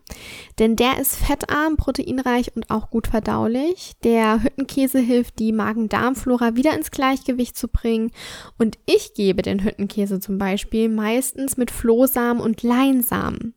Denn 0.60 0.76
der 0.76 1.00
ist 1.00 1.16
fettarm, 1.16 1.78
proteinreich 1.78 2.56
und 2.56 2.70
auch 2.70 2.90
gut 2.90 3.08
verdaulich. 3.08 3.94
Der 4.04 4.44
Hüttenkäse 4.44 5.00
hilft, 5.00 5.40
die 5.40 5.52
Magen-Darm-Flora 5.52 6.56
wieder 6.56 6.74
ins 6.76 6.92
Gleichgewicht 6.92 7.58
zu 7.58 7.68
bringen. 7.68 8.12
Und 8.58 8.78
ich 8.86 9.14
gebe 9.14 9.42
den 9.42 9.64
Hüttenkäse 9.64 10.20
zum 10.20 10.38
Beispiel 10.38 10.90
meistens 10.90 11.58
mit 11.58 11.72
Flohsamen 11.72 12.42
und 12.42 12.64
Leinsamen. 12.64 13.56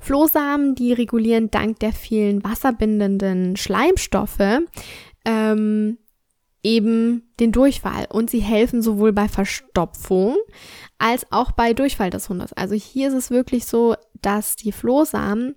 Flohsamen, 0.00 0.74
die 0.74 0.92
regulieren 0.92 1.50
dank 1.50 1.78
der 1.80 1.92
vielen 1.92 2.42
wasserbindenden 2.42 3.56
Schleimstoffe 3.56 4.60
ähm, 5.24 5.98
eben 6.62 7.32
den 7.40 7.52
Durchfall 7.52 8.06
und 8.10 8.30
sie 8.30 8.40
helfen 8.40 8.82
sowohl 8.82 9.12
bei 9.12 9.28
Verstopfung 9.28 10.36
als 10.98 11.30
auch 11.32 11.52
bei 11.52 11.74
Durchfall 11.74 12.10
des 12.10 12.28
Hundes. 12.28 12.52
Also 12.52 12.74
hier 12.74 13.08
ist 13.08 13.14
es 13.14 13.30
wirklich 13.30 13.66
so, 13.66 13.96
dass 14.22 14.56
die 14.56 14.72
Flohsamen 14.72 15.56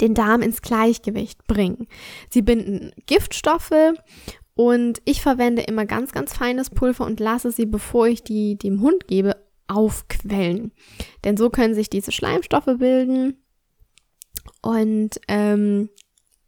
den 0.00 0.14
Darm 0.14 0.42
ins 0.42 0.62
Gleichgewicht 0.62 1.46
bringen. 1.46 1.88
Sie 2.30 2.42
binden 2.42 2.92
Giftstoffe 3.06 3.94
und 4.54 5.00
ich 5.04 5.22
verwende 5.22 5.62
immer 5.62 5.86
ganz, 5.86 6.12
ganz 6.12 6.36
feines 6.36 6.70
Pulver 6.70 7.06
und 7.06 7.20
lasse 7.20 7.50
sie, 7.50 7.66
bevor 7.66 8.06
ich 8.06 8.22
die 8.22 8.56
dem 8.56 8.80
Hund 8.80 9.08
gebe, 9.08 9.36
aufquellen. 9.68 10.72
Denn 11.24 11.36
so 11.36 11.50
können 11.50 11.74
sich 11.74 11.88
diese 11.88 12.12
Schleimstoffe 12.12 12.78
bilden 12.78 13.36
und 14.62 15.20
ähm, 15.28 15.88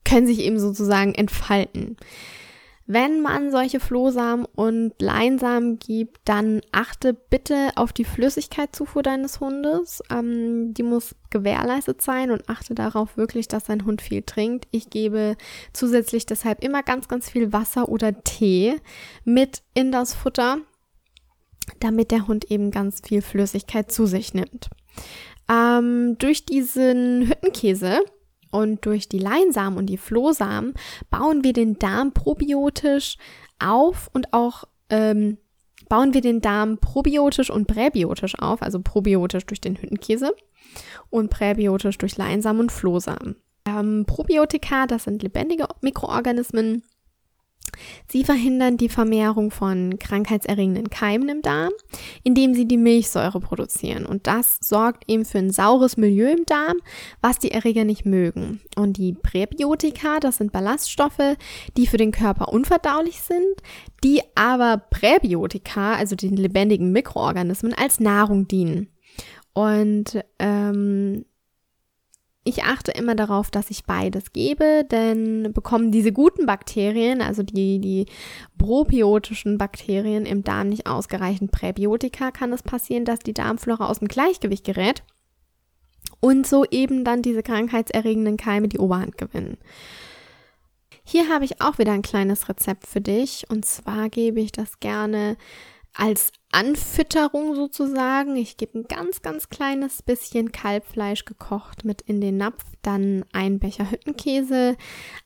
können 0.04 0.26
sich 0.26 0.40
eben 0.40 0.58
sozusagen 0.58 1.14
entfalten. 1.14 1.96
Wenn 2.92 3.22
man 3.22 3.50
solche 3.50 3.80
Flohsamen 3.80 4.44
und 4.54 4.92
Leinsamen 5.00 5.78
gibt, 5.78 6.20
dann 6.26 6.60
achte 6.72 7.14
bitte 7.14 7.70
auf 7.74 7.94
die 7.94 8.04
Flüssigkeitszufuhr 8.04 9.02
deines 9.02 9.40
Hundes. 9.40 10.02
Ähm, 10.10 10.74
die 10.74 10.82
muss 10.82 11.14
gewährleistet 11.30 12.02
sein 12.02 12.30
und 12.30 12.50
achte 12.50 12.74
darauf 12.74 13.16
wirklich, 13.16 13.48
dass 13.48 13.64
dein 13.64 13.86
Hund 13.86 14.02
viel 14.02 14.20
trinkt. 14.20 14.68
Ich 14.72 14.90
gebe 14.90 15.38
zusätzlich 15.72 16.26
deshalb 16.26 16.62
immer 16.62 16.82
ganz, 16.82 17.08
ganz 17.08 17.30
viel 17.30 17.50
Wasser 17.50 17.88
oder 17.88 18.22
Tee 18.24 18.76
mit 19.24 19.62
in 19.72 19.90
das 19.90 20.12
Futter, 20.12 20.58
damit 21.80 22.10
der 22.10 22.28
Hund 22.28 22.50
eben 22.50 22.70
ganz 22.70 23.00
viel 23.02 23.22
Flüssigkeit 23.22 23.90
zu 23.90 24.04
sich 24.04 24.34
nimmt. 24.34 24.68
Ähm, 25.50 26.18
durch 26.18 26.44
diesen 26.44 27.26
Hüttenkäse 27.26 28.00
und 28.52 28.86
durch 28.86 29.08
die 29.08 29.18
Leinsamen 29.18 29.78
und 29.78 29.86
die 29.86 29.96
Flohsamen 29.96 30.74
bauen 31.10 31.42
wir 31.42 31.52
den 31.52 31.78
Darm 31.78 32.12
probiotisch 32.12 33.16
auf 33.58 34.08
und 34.12 34.32
auch 34.32 34.64
ähm, 34.90 35.38
bauen 35.88 36.14
wir 36.14 36.20
den 36.20 36.40
Darm 36.40 36.78
probiotisch 36.78 37.50
und 37.50 37.66
präbiotisch 37.66 38.38
auf, 38.38 38.62
also 38.62 38.80
probiotisch 38.80 39.46
durch 39.46 39.60
den 39.60 39.76
Hüttenkäse 39.76 40.34
und 41.10 41.30
präbiotisch 41.30 41.98
durch 41.98 42.16
Leinsamen 42.16 42.60
und 42.62 42.72
Flohsamen. 42.72 43.36
Ähm, 43.64 44.04
Probiotika, 44.06 44.86
das 44.86 45.04
sind 45.04 45.22
lebendige 45.22 45.66
Mikroorganismen, 45.80 46.82
Sie 48.08 48.24
verhindern 48.24 48.76
die 48.76 48.88
Vermehrung 48.88 49.50
von 49.50 49.98
krankheitserregenden 49.98 50.90
Keimen 50.90 51.28
im 51.28 51.42
Darm, 51.42 51.72
indem 52.22 52.54
sie 52.54 52.66
die 52.66 52.76
Milchsäure 52.76 53.40
produzieren. 53.40 54.06
Und 54.06 54.26
das 54.26 54.58
sorgt 54.60 55.04
eben 55.08 55.24
für 55.24 55.38
ein 55.38 55.50
saures 55.50 55.96
Milieu 55.96 56.30
im 56.30 56.44
Darm, 56.46 56.76
was 57.20 57.38
die 57.38 57.50
Erreger 57.50 57.84
nicht 57.84 58.04
mögen. 58.04 58.60
Und 58.76 58.98
die 58.98 59.14
Präbiotika, 59.14 60.20
das 60.20 60.36
sind 60.36 60.52
Ballaststoffe, 60.52 61.36
die 61.76 61.86
für 61.86 61.96
den 61.96 62.12
Körper 62.12 62.52
unverdaulich 62.52 63.20
sind, 63.20 63.62
die 64.04 64.20
aber 64.34 64.78
Präbiotika, 64.78 65.94
also 65.94 66.16
den 66.16 66.36
lebendigen 66.36 66.92
Mikroorganismen, 66.92 67.74
als 67.74 68.00
Nahrung 68.00 68.48
dienen. 68.48 68.88
Und 69.54 70.22
ähm, 70.38 71.24
ich 72.44 72.64
achte 72.64 72.90
immer 72.90 73.14
darauf, 73.14 73.50
dass 73.50 73.70
ich 73.70 73.84
beides 73.84 74.32
gebe, 74.32 74.84
denn 74.90 75.52
bekommen 75.52 75.92
diese 75.92 76.12
guten 76.12 76.44
Bakterien, 76.44 77.22
also 77.22 77.42
die, 77.42 77.78
die 77.78 78.06
probiotischen 78.58 79.58
Bakterien 79.58 80.26
im 80.26 80.42
Darm 80.42 80.68
nicht 80.68 80.86
ausgereichend 80.86 81.52
Präbiotika, 81.52 82.32
kann 82.32 82.52
es 82.52 82.62
passieren, 82.62 83.04
dass 83.04 83.20
die 83.20 83.34
Darmflora 83.34 83.88
aus 83.88 84.00
dem 84.00 84.08
Gleichgewicht 84.08 84.64
gerät 84.64 85.04
und 86.18 86.46
so 86.46 86.64
eben 86.64 87.04
dann 87.04 87.22
diese 87.22 87.44
krankheitserregenden 87.44 88.36
Keime 88.36 88.68
die 88.68 88.78
Oberhand 88.78 89.18
gewinnen. 89.18 89.58
Hier 91.04 91.28
habe 91.28 91.44
ich 91.44 91.60
auch 91.60 91.78
wieder 91.78 91.92
ein 91.92 92.02
kleines 92.02 92.48
Rezept 92.48 92.86
für 92.86 93.00
dich 93.00 93.46
und 93.50 93.64
zwar 93.64 94.08
gebe 94.08 94.40
ich 94.40 94.50
das 94.50 94.80
gerne 94.80 95.36
als 95.94 96.32
Anfütterung 96.50 97.54
sozusagen. 97.54 98.36
Ich 98.36 98.56
gebe 98.56 98.78
ein 98.78 98.84
ganz, 98.84 99.22
ganz 99.22 99.48
kleines 99.48 100.02
bisschen 100.02 100.52
Kalbfleisch 100.52 101.24
gekocht 101.24 101.84
mit 101.84 102.02
in 102.02 102.20
den 102.20 102.36
Napf, 102.36 102.64
dann 102.82 103.24
ein 103.32 103.58
Becher 103.58 103.90
Hüttenkäse, 103.90 104.76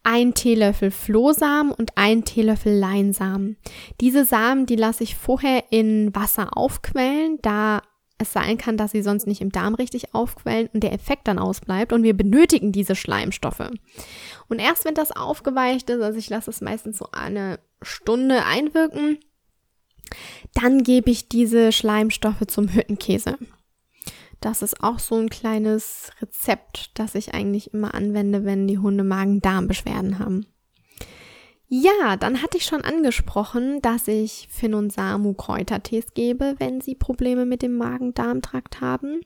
ein 0.03 0.35
Teelöffel 0.35 0.91
Flohsamen 0.91 1.73
und 1.73 1.93
ein 1.97 2.25
Teelöffel 2.25 2.77
Leinsamen. 2.77 3.57
Diese 4.01 4.25
Samen, 4.25 4.67
die 4.67 4.77
lasse 4.77 5.05
ich 5.05 5.15
vorher 5.15 5.65
in 5.71 6.15
Wasser 6.15 6.57
aufquellen, 6.57 7.39
da 7.43 7.83
es 8.19 8.33
sein 8.33 8.57
kann, 8.57 8.77
dass 8.77 8.93
sie 8.93 9.03
sonst 9.03 9.27
nicht 9.27 9.41
im 9.41 9.53
Darm 9.53 9.75
richtig 9.75 10.15
aufquellen 10.15 10.71
und 10.73 10.83
der 10.83 10.93
Effekt 10.93 11.29
dann 11.29 11.39
ausbleibt 11.39 11.93
und 11.93 12.03
wir 12.03 12.17
benötigen 12.17 12.73
diese 12.73 12.95
Schleimstoffe. 12.95 13.71
Und 14.49 14.59
erst 14.59 14.85
wenn 14.85 14.95
das 14.95 15.15
aufgeweicht 15.15 15.91
ist, 15.91 16.01
also 16.01 16.19
ich 16.19 16.31
lasse 16.31 16.51
es 16.51 16.61
meistens 16.61 16.99
so 16.99 17.09
eine 17.13 17.59
Stunde 17.83 18.45
einwirken, 18.45 19.19
dann 20.57 20.83
gebe 20.83 21.11
ich 21.11 21.29
diese 21.29 21.71
Schleimstoffe 21.71 22.47
zum 22.47 22.69
Hüttenkäse. 22.69 23.39
Das 24.41 24.63
ist 24.63 24.83
auch 24.83 24.99
so 24.99 25.17
ein 25.17 25.29
kleines 25.29 26.11
Rezept, 26.21 26.91
das 26.95 27.15
ich 27.15 27.35
eigentlich 27.35 27.73
immer 27.75 27.95
anwende, 27.95 28.45
wenn 28.45 28.67
die 28.67 28.79
Hunde 28.79 29.05
Magen-Darm-Beschwerden 29.05 30.19
haben. 30.19 30.47
Ja, 31.69 32.17
dann 32.17 32.43
hatte 32.43 32.59
ich 32.59 32.65
schon 32.65 32.83
angesprochen, 32.83 33.83
dass 33.83 34.07
ich 34.09 34.47
Finn 34.51 34.75
und 34.75 34.93
Samu 34.93 35.35
Kräutertees 35.35 36.15
gebe, 36.15 36.55
wenn 36.59 36.81
sie 36.81 36.95
Probleme 36.95 37.45
mit 37.45 37.63
dem 37.63 37.77
Magen-Darm-Trakt 37.77 38.81
haben. 38.81 39.21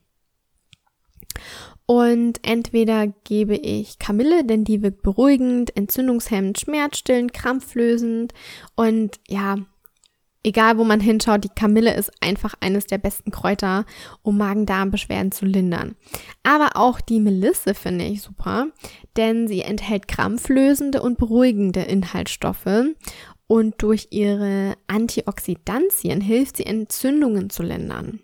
Und 1.87 2.40
entweder 2.43 3.09
gebe 3.09 3.57
ich 3.57 3.99
Kamille, 3.99 4.45
denn 4.45 4.64
die 4.64 4.83
wirkt 4.83 5.03
beruhigend, 5.03 5.77
entzündungshemmend, 5.77 6.59
schmerzstillend, 6.59 7.33
krampflösend 7.33 8.33
und 8.75 9.21
ja, 9.29 9.57
egal 10.42 10.79
wo 10.79 10.85
man 10.85 11.00
hinschaut, 11.00 11.44
die 11.44 11.48
Kamille 11.48 11.94
ist 11.94 12.11
einfach 12.20 12.55
eines 12.61 12.87
der 12.87 12.98
besten 12.98 13.31
Kräuter, 13.31 13.85
um 14.22 14.38
Magen-Darm-Beschwerden 14.38 15.33
zu 15.33 15.44
lindern. 15.44 15.96
Aber 16.42 16.76
auch 16.76 17.00
die 17.00 17.20
Melisse 17.20 17.74
finde 17.74 18.05
ich 18.05 18.22
super, 18.22 18.68
denn 19.16 19.48
sie 19.48 19.62
enthält 19.62 20.09
krampflösende 20.09 21.03
und 21.03 21.18
beruhigende 21.18 21.83
Inhaltsstoffe 21.83 22.85
und 23.46 23.74
durch 23.83 24.09
ihre 24.11 24.76
Antioxidantien 24.87 26.20
hilft 26.20 26.57
sie 26.57 26.66
Entzündungen 26.66 27.50
zu 27.50 27.64
lindern. 27.64 28.20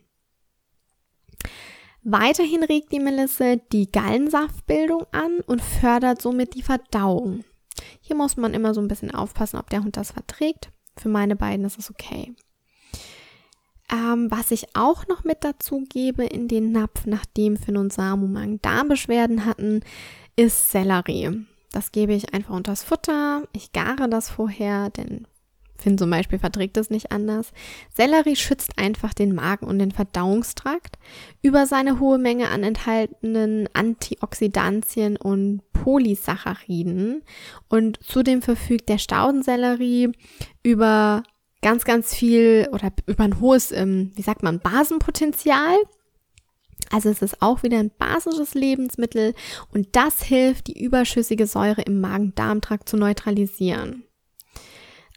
Weiterhin 2.04 2.62
regt 2.62 2.92
die 2.92 3.00
Melisse 3.00 3.60
die 3.72 3.90
Gallensaftbildung 3.90 5.06
an 5.10 5.40
und 5.44 5.60
fördert 5.60 6.22
somit 6.22 6.54
die 6.54 6.62
Verdauung. 6.62 7.42
Hier 8.00 8.14
muss 8.14 8.36
man 8.36 8.54
immer 8.54 8.72
so 8.74 8.80
ein 8.80 8.86
bisschen 8.86 9.10
aufpassen, 9.10 9.58
ob 9.58 9.68
der 9.68 9.82
Hund 9.82 9.96
das 9.96 10.12
verträgt. 10.12 10.70
Für 10.96 11.08
meine 11.08 11.36
beiden 11.36 11.64
ist 11.64 11.78
es 11.78 11.90
okay. 11.90 12.34
Ähm, 13.90 14.30
was 14.30 14.50
ich 14.50 14.74
auch 14.74 15.06
noch 15.06 15.24
mit 15.24 15.44
dazu 15.44 15.84
gebe 15.88 16.24
in 16.24 16.48
den 16.48 16.72
Napf, 16.72 17.06
nachdem 17.06 17.56
Finn 17.56 17.76
und 17.76 17.92
Samu 17.92 18.26
Magen-Darm-Beschwerden 18.26 19.44
hatten, 19.44 19.80
ist 20.34 20.70
Sellerie. 20.70 21.46
Das 21.70 21.92
gebe 21.92 22.14
ich 22.14 22.34
einfach 22.34 22.54
unters 22.54 22.82
Futter. 22.82 23.44
Ich 23.52 23.72
gare 23.72 24.08
das 24.08 24.30
vorher, 24.30 24.90
denn 24.90 25.26
Finn 25.78 25.98
zum 25.98 26.10
Beispiel 26.10 26.38
verträgt 26.38 26.76
es 26.76 26.90
nicht 26.90 27.12
anders. 27.12 27.52
Sellerie 27.94 28.36
schützt 28.36 28.78
einfach 28.78 29.14
den 29.14 29.34
Magen 29.34 29.66
und 29.66 29.78
den 29.78 29.92
Verdauungstrakt 29.92 30.96
über 31.42 31.66
seine 31.66 32.00
hohe 32.00 32.18
Menge 32.18 32.48
an 32.48 32.62
enthaltenen 32.62 33.68
Antioxidantien 33.72 35.16
und 35.16 35.60
Polysacchariden. 35.72 37.22
Und 37.68 38.02
zudem 38.02 38.42
verfügt 38.42 38.88
der 38.88 38.98
Staudensellerie 38.98 40.12
über 40.62 41.22
ganz, 41.62 41.84
ganz 41.84 42.14
viel 42.14 42.68
oder 42.72 42.92
über 43.06 43.24
ein 43.24 43.40
hohes, 43.40 43.72
ähm, 43.72 44.12
wie 44.14 44.22
sagt 44.22 44.42
man, 44.42 44.60
Basenpotenzial. 44.60 45.76
Also 46.90 47.08
es 47.08 47.22
ist 47.22 47.42
auch 47.42 47.62
wieder 47.62 47.78
ein 47.78 47.90
basisches 47.98 48.54
Lebensmittel 48.54 49.34
und 49.72 49.88
das 49.92 50.22
hilft, 50.22 50.68
die 50.68 50.80
überschüssige 50.82 51.46
Säure 51.46 51.82
im 51.82 52.00
Magen-Darm-Trakt 52.00 52.88
zu 52.88 52.96
neutralisieren. 52.96 54.04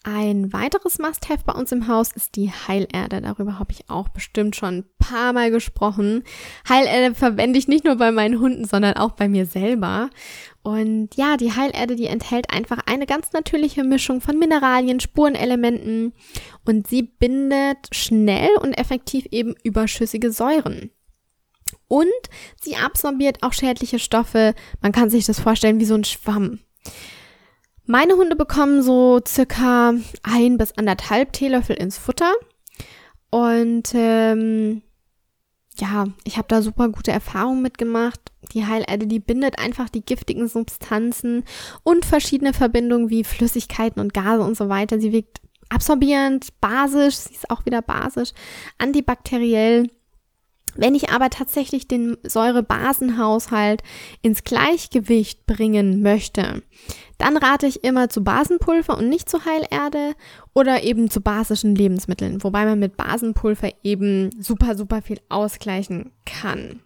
Ein 0.04 0.54
weiteres 0.54 0.98
Must-Have 0.98 1.44
bei 1.46 1.52
uns 1.54 1.74
im 1.74 1.88
Haus 1.88 2.14
ist 2.14 2.38
die 2.38 2.52
Heilerde. 2.52 3.22
Darüber 3.22 3.60
habe 3.60 3.74
ich 3.74 3.90
auch 3.90 4.08
bestimmt 4.08 4.56
schon 4.56 4.80
ein 4.80 4.86
paar 4.98 5.34
Mal 5.34 5.52
gesprochen. 5.52 6.24
Heilerde 6.68 7.16
verwende 7.16 7.60
ich 7.60 7.68
nicht 7.68 7.84
nur 7.84 7.96
bei 7.96 8.12
meinen 8.12 8.40
Hunden, 8.40 8.64
sondern 8.64 8.96
auch 8.96 9.12
bei 9.12 9.28
mir 9.28 9.46
selber. 9.46 10.10
Und 10.64 11.16
ja, 11.16 11.36
die 11.36 11.52
Heilerde, 11.52 11.98
die 11.98 12.06
enthält 12.06 12.50
einfach 12.50 12.80
eine 12.86 13.06
ganz 13.06 13.34
natürliche 13.34 13.84
Mischung 13.84 14.22
von 14.22 14.40
Mineralien, 14.40 15.02
Spurenelementen 15.02 16.14
und 16.66 16.88
sie 16.88 17.04
bindet 17.04 17.90
schnell 17.92 18.50
und 18.62 18.74
effektiv 18.74 19.26
eben 19.32 19.56
überschüssige 19.64 20.32
Säuren. 20.32 20.92
Und 21.90 22.08
sie 22.62 22.78
absorbiert 22.78 23.44
auch 23.44 23.54
schädliche 23.54 24.00
Stoffe. 24.00 24.54
Man 24.82 24.92
kann 24.94 25.10
sich 25.10 25.26
das 25.26 25.40
vorstellen 25.40 25.80
wie 25.80 25.86
so 25.86 25.96
ein 25.96 26.06
Schwamm. 26.06 26.60
Meine 27.92 28.18
Hunde 28.18 28.36
bekommen 28.36 28.84
so 28.84 29.20
circa 29.28 29.96
ein 30.22 30.60
bis 30.60 30.78
anderthalb 30.78 31.34
Teelöffel 31.34 31.76
ins 31.76 31.98
Futter. 31.98 32.32
Und 33.32 33.94
ähm, 33.96 34.84
ja, 35.80 36.06
ich 36.24 36.38
habe 36.38 36.48
da 36.48 36.62
super 36.62 36.90
gute 36.90 37.10
Erfahrungen 37.12 37.64
mitgemacht. 37.64 38.20
Die 38.54 38.68
Heilerde, 38.68 39.08
die 39.08 39.20
bindet 39.20 39.58
einfach 39.58 39.90
die 39.90 40.06
giftigen 40.06 40.48
Substanzen 40.48 41.46
und 41.82 42.06
verschiedene 42.06 42.54
Verbindungen 42.54 43.10
wie 43.10 43.24
Flüssigkeiten 43.24 44.00
und 44.00 44.14
Gase 44.14 44.44
und 44.44 44.56
so 44.56 44.70
weiter. 44.70 45.00
Sie 45.00 45.12
wirkt 45.12 45.42
absorbierend, 45.70 46.50
basisch, 46.62 47.16
sie 47.16 47.34
ist 47.34 47.50
auch 47.50 47.66
wieder 47.66 47.82
basisch, 47.82 48.34
antibakteriell 48.78 49.88
wenn 50.76 50.96
ich 50.96 51.10
aber 51.10 51.30
tatsächlich 51.30 51.88
den 51.88 52.18
Säurebasenhaushalt 52.24 53.82
ins 54.22 54.44
Gleichgewicht 54.44 55.46
bringen 55.46 56.02
möchte, 56.02 56.64
dann 57.20 57.38
rate 57.38 57.68
ich 57.68 57.84
immer 57.84 58.10
zu 58.10 58.24
Basenpulver 58.24 58.98
und 58.98 59.10
nicht 59.10 59.30
zu 59.30 59.46
Heilerde 59.46 60.16
oder 60.54 60.84
eben 60.84 61.12
zu 61.12 61.22
basischen 61.22 61.76
Lebensmitteln, 61.76 62.44
wobei 62.44 62.66
man 62.66 62.80
mit 62.80 62.98
Basenpulver 62.98 63.70
eben 63.84 64.32
super, 64.42 64.76
super 64.76 65.02
viel 65.02 65.20
ausgleichen 65.28 66.12
kann. 66.26 66.82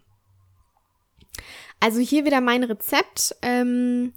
Also 1.80 2.00
hier 2.00 2.24
wieder 2.24 2.40
mein 2.40 2.64
Rezept, 2.64 3.36
ähm, 3.42 4.12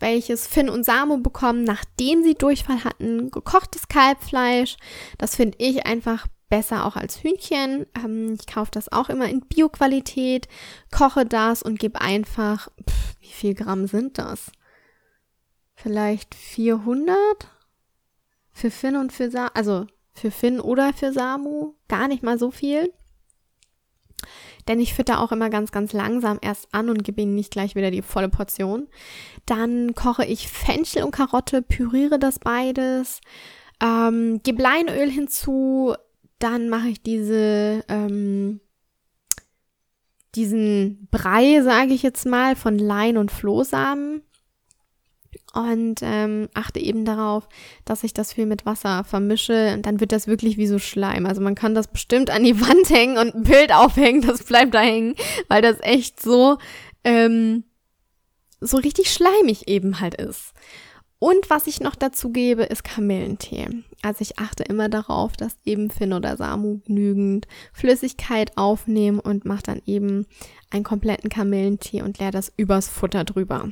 welches 0.00 0.46
Finn 0.46 0.68
und 0.68 0.84
Samu 0.84 1.18
bekommen, 1.18 1.64
nachdem 1.64 2.22
sie 2.22 2.34
Durchfall 2.34 2.84
hatten. 2.84 3.30
Gekochtes 3.30 3.88
Kalbfleisch. 3.88 4.76
Das 5.16 5.34
finde 5.34 5.56
ich 5.60 5.86
einfach 5.86 6.26
besser 6.50 6.84
auch 6.84 6.96
als 6.96 7.22
Hühnchen. 7.22 7.86
Ähm, 7.96 8.36
ich 8.38 8.46
kaufe 8.46 8.70
das 8.70 8.92
auch 8.92 9.08
immer 9.08 9.30
in 9.30 9.40
Bio-Qualität, 9.40 10.46
koche 10.92 11.24
das 11.24 11.62
und 11.62 11.78
gebe 11.78 12.02
einfach, 12.02 12.68
pff, 12.88 13.14
wie 13.20 13.32
viel 13.32 13.54
Gramm 13.54 13.86
sind 13.86 14.18
das? 14.18 14.52
Vielleicht 15.74 16.34
400 16.34 17.16
für 18.52 18.70
Finn 18.70 18.96
und 18.96 19.12
für 19.12 19.30
Samu, 19.30 19.50
also 19.54 19.86
für 20.12 20.30
Finn 20.30 20.60
oder 20.60 20.92
für 20.92 21.12
Samu, 21.12 21.74
gar 21.88 22.08
nicht 22.08 22.22
mal 22.22 22.38
so 22.38 22.50
viel. 22.50 22.92
Denn 24.68 24.80
ich 24.80 24.94
fütter 24.94 25.20
auch 25.20 25.32
immer 25.32 25.50
ganz, 25.50 25.72
ganz 25.72 25.92
langsam 25.92 26.38
erst 26.40 26.72
an 26.72 26.88
und 26.88 27.04
gebe 27.04 27.20
ihnen 27.20 27.34
nicht 27.34 27.50
gleich 27.50 27.74
wieder 27.74 27.90
die 27.90 28.00
volle 28.00 28.30
Portion. 28.30 28.88
Dann 29.44 29.94
koche 29.94 30.24
ich 30.24 30.48
Fenchel 30.48 31.02
und 31.02 31.10
Karotte, 31.10 31.60
püriere 31.60 32.18
das 32.18 32.38
beides, 32.38 33.20
ähm, 33.82 34.40
gebe 34.42 34.62
Leinöl 34.62 35.10
hinzu, 35.10 35.94
dann 36.38 36.68
mache 36.68 36.88
ich 36.88 37.02
diese, 37.02 37.84
ähm, 37.88 38.60
diesen 40.34 41.08
Brei, 41.10 41.60
sage 41.62 41.92
ich 41.92 42.02
jetzt 42.02 42.24
mal, 42.24 42.56
von 42.56 42.78
Lein 42.78 43.18
und 43.18 43.30
Flohsamen 43.30 44.22
und 45.54 46.00
ähm, 46.02 46.48
achte 46.54 46.80
eben 46.80 47.04
darauf, 47.04 47.48
dass 47.84 48.04
ich 48.04 48.12
das 48.14 48.32
viel 48.32 48.46
mit 48.46 48.66
Wasser 48.66 49.04
vermische 49.04 49.74
und 49.74 49.86
dann 49.86 50.00
wird 50.00 50.12
das 50.12 50.26
wirklich 50.26 50.56
wie 50.56 50.66
so 50.66 50.78
Schleim. 50.78 51.26
Also 51.26 51.40
man 51.40 51.54
kann 51.54 51.74
das 51.74 51.88
bestimmt 51.88 52.30
an 52.30 52.44
die 52.44 52.60
Wand 52.68 52.90
hängen 52.90 53.18
und 53.18 53.34
ein 53.34 53.42
Bild 53.44 53.72
aufhängen, 53.72 54.22
das 54.22 54.44
bleibt 54.44 54.74
da 54.74 54.80
hängen, 54.80 55.14
weil 55.48 55.62
das 55.62 55.78
echt 55.80 56.20
so 56.20 56.58
ähm, 57.04 57.64
so 58.60 58.78
richtig 58.78 59.12
schleimig 59.12 59.68
eben 59.68 60.00
halt 60.00 60.14
ist. 60.14 60.52
Und 61.18 61.48
was 61.48 61.66
ich 61.66 61.80
noch 61.80 61.94
dazu 61.94 62.30
gebe, 62.30 62.64
ist 62.64 62.84
Kamillentee. 62.84 63.68
Also 64.02 64.20
ich 64.20 64.38
achte 64.38 64.62
immer 64.64 64.90
darauf, 64.90 65.32
dass 65.36 65.56
eben 65.64 65.90
Finn 65.90 66.12
oder 66.12 66.36
Samu 66.36 66.80
genügend 66.84 67.46
Flüssigkeit 67.72 68.52
aufnehmen 68.56 69.20
und 69.20 69.46
mache 69.46 69.62
dann 69.62 69.80
eben 69.86 70.26
einen 70.70 70.84
kompletten 70.84 71.30
Kamillentee 71.30 72.02
und 72.02 72.18
leer 72.18 72.30
das 72.30 72.52
übers 72.56 72.88
Futter 72.88 73.24
drüber. 73.24 73.70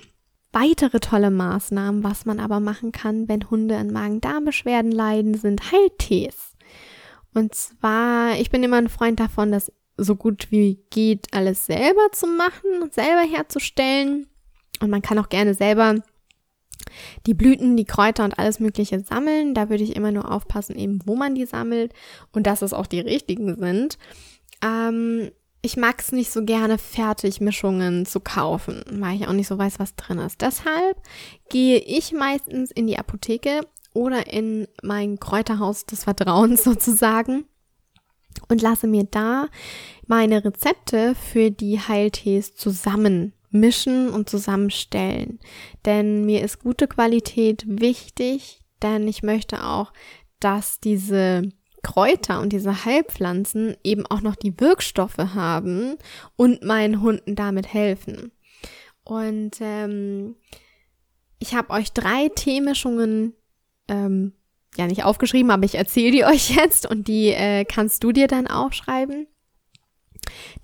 Weitere 0.52 1.00
tolle 1.00 1.30
Maßnahmen, 1.30 2.04
was 2.04 2.26
man 2.26 2.38
aber 2.38 2.60
machen 2.60 2.92
kann, 2.92 3.28
wenn 3.28 3.48
Hunde 3.50 3.76
an 3.76 3.90
Magen-Darm-Beschwerden 3.90 4.92
leiden, 4.92 5.34
sind 5.34 5.72
Heiltees. 5.72 6.56
Und 7.34 7.54
zwar, 7.54 8.38
ich 8.38 8.50
bin 8.50 8.62
immer 8.62 8.76
ein 8.76 8.90
Freund 8.90 9.18
davon, 9.18 9.50
das 9.50 9.72
so 9.96 10.16
gut 10.16 10.48
wie 10.50 10.78
geht 10.90 11.32
alles 11.32 11.66
selber 11.66 12.12
zu 12.12 12.26
machen 12.26 12.82
und 12.82 12.94
selber 12.94 13.22
herzustellen. 13.22 14.26
Und 14.80 14.90
man 14.90 15.02
kann 15.02 15.18
auch 15.18 15.28
gerne 15.28 15.54
selber 15.54 15.96
die 17.26 17.34
Blüten, 17.34 17.76
die 17.76 17.84
Kräuter 17.84 18.24
und 18.24 18.38
alles 18.38 18.60
Mögliche 18.60 19.00
sammeln. 19.00 19.54
Da 19.54 19.70
würde 19.70 19.84
ich 19.84 19.96
immer 19.96 20.12
nur 20.12 20.30
aufpassen, 20.30 20.76
eben 20.76 21.00
wo 21.06 21.16
man 21.16 21.34
die 21.34 21.46
sammelt 21.46 21.92
und 22.32 22.46
dass 22.46 22.62
es 22.62 22.72
auch 22.72 22.86
die 22.86 23.00
richtigen 23.00 23.56
sind. 23.56 23.98
Ähm, 24.62 25.30
ich 25.62 25.76
mag 25.76 26.00
es 26.00 26.10
nicht 26.10 26.32
so 26.32 26.44
gerne, 26.44 26.76
Fertigmischungen 26.76 28.04
zu 28.04 28.18
kaufen, 28.18 28.82
weil 28.90 29.16
ich 29.16 29.28
auch 29.28 29.32
nicht 29.32 29.46
so 29.46 29.56
weiß, 29.56 29.78
was 29.78 29.94
drin 29.94 30.18
ist. 30.18 30.42
Deshalb 30.42 31.00
gehe 31.48 31.78
ich 31.78 32.12
meistens 32.12 32.72
in 32.72 32.88
die 32.88 32.98
Apotheke 32.98 33.60
oder 33.94 34.26
in 34.26 34.66
mein 34.82 35.20
Kräuterhaus 35.20 35.86
des 35.86 36.04
Vertrauens 36.04 36.64
sozusagen 36.64 37.44
und 38.48 38.60
lasse 38.60 38.88
mir 38.88 39.04
da 39.04 39.46
meine 40.06 40.44
Rezepte 40.44 41.14
für 41.14 41.50
die 41.52 41.78
Heiltees 41.78 42.56
zusammen 42.56 43.32
mischen 43.50 44.08
und 44.08 44.28
zusammenstellen. 44.28 45.38
Denn 45.84 46.24
mir 46.24 46.42
ist 46.42 46.60
gute 46.60 46.88
Qualität 46.88 47.64
wichtig, 47.68 48.60
denn 48.82 49.06
ich 49.06 49.22
möchte 49.22 49.64
auch, 49.64 49.92
dass 50.40 50.80
diese 50.80 51.42
Kräuter 51.82 52.40
und 52.40 52.52
diese 52.52 52.84
Heilpflanzen 52.84 53.76
eben 53.82 54.06
auch 54.06 54.20
noch 54.20 54.36
die 54.36 54.58
Wirkstoffe 54.60 55.18
haben 55.18 55.96
und 56.36 56.62
meinen 56.62 57.00
Hunden 57.00 57.34
damit 57.34 57.72
helfen. 57.72 58.32
Und 59.04 59.56
ähm, 59.60 60.36
ich 61.38 61.54
habe 61.54 61.70
euch 61.70 61.92
drei 61.92 62.28
Teemischungen 62.28 63.34
ähm, 63.88 64.32
ja 64.76 64.86
nicht 64.86 65.04
aufgeschrieben, 65.04 65.50
aber 65.50 65.64
ich 65.64 65.74
erzähle 65.74 66.12
die 66.12 66.24
euch 66.24 66.50
jetzt 66.50 66.88
und 66.88 67.08
die 67.08 67.28
äh, 67.28 67.64
kannst 67.64 68.04
du 68.04 68.12
dir 68.12 68.28
dann 68.28 68.46
aufschreiben. 68.46 69.26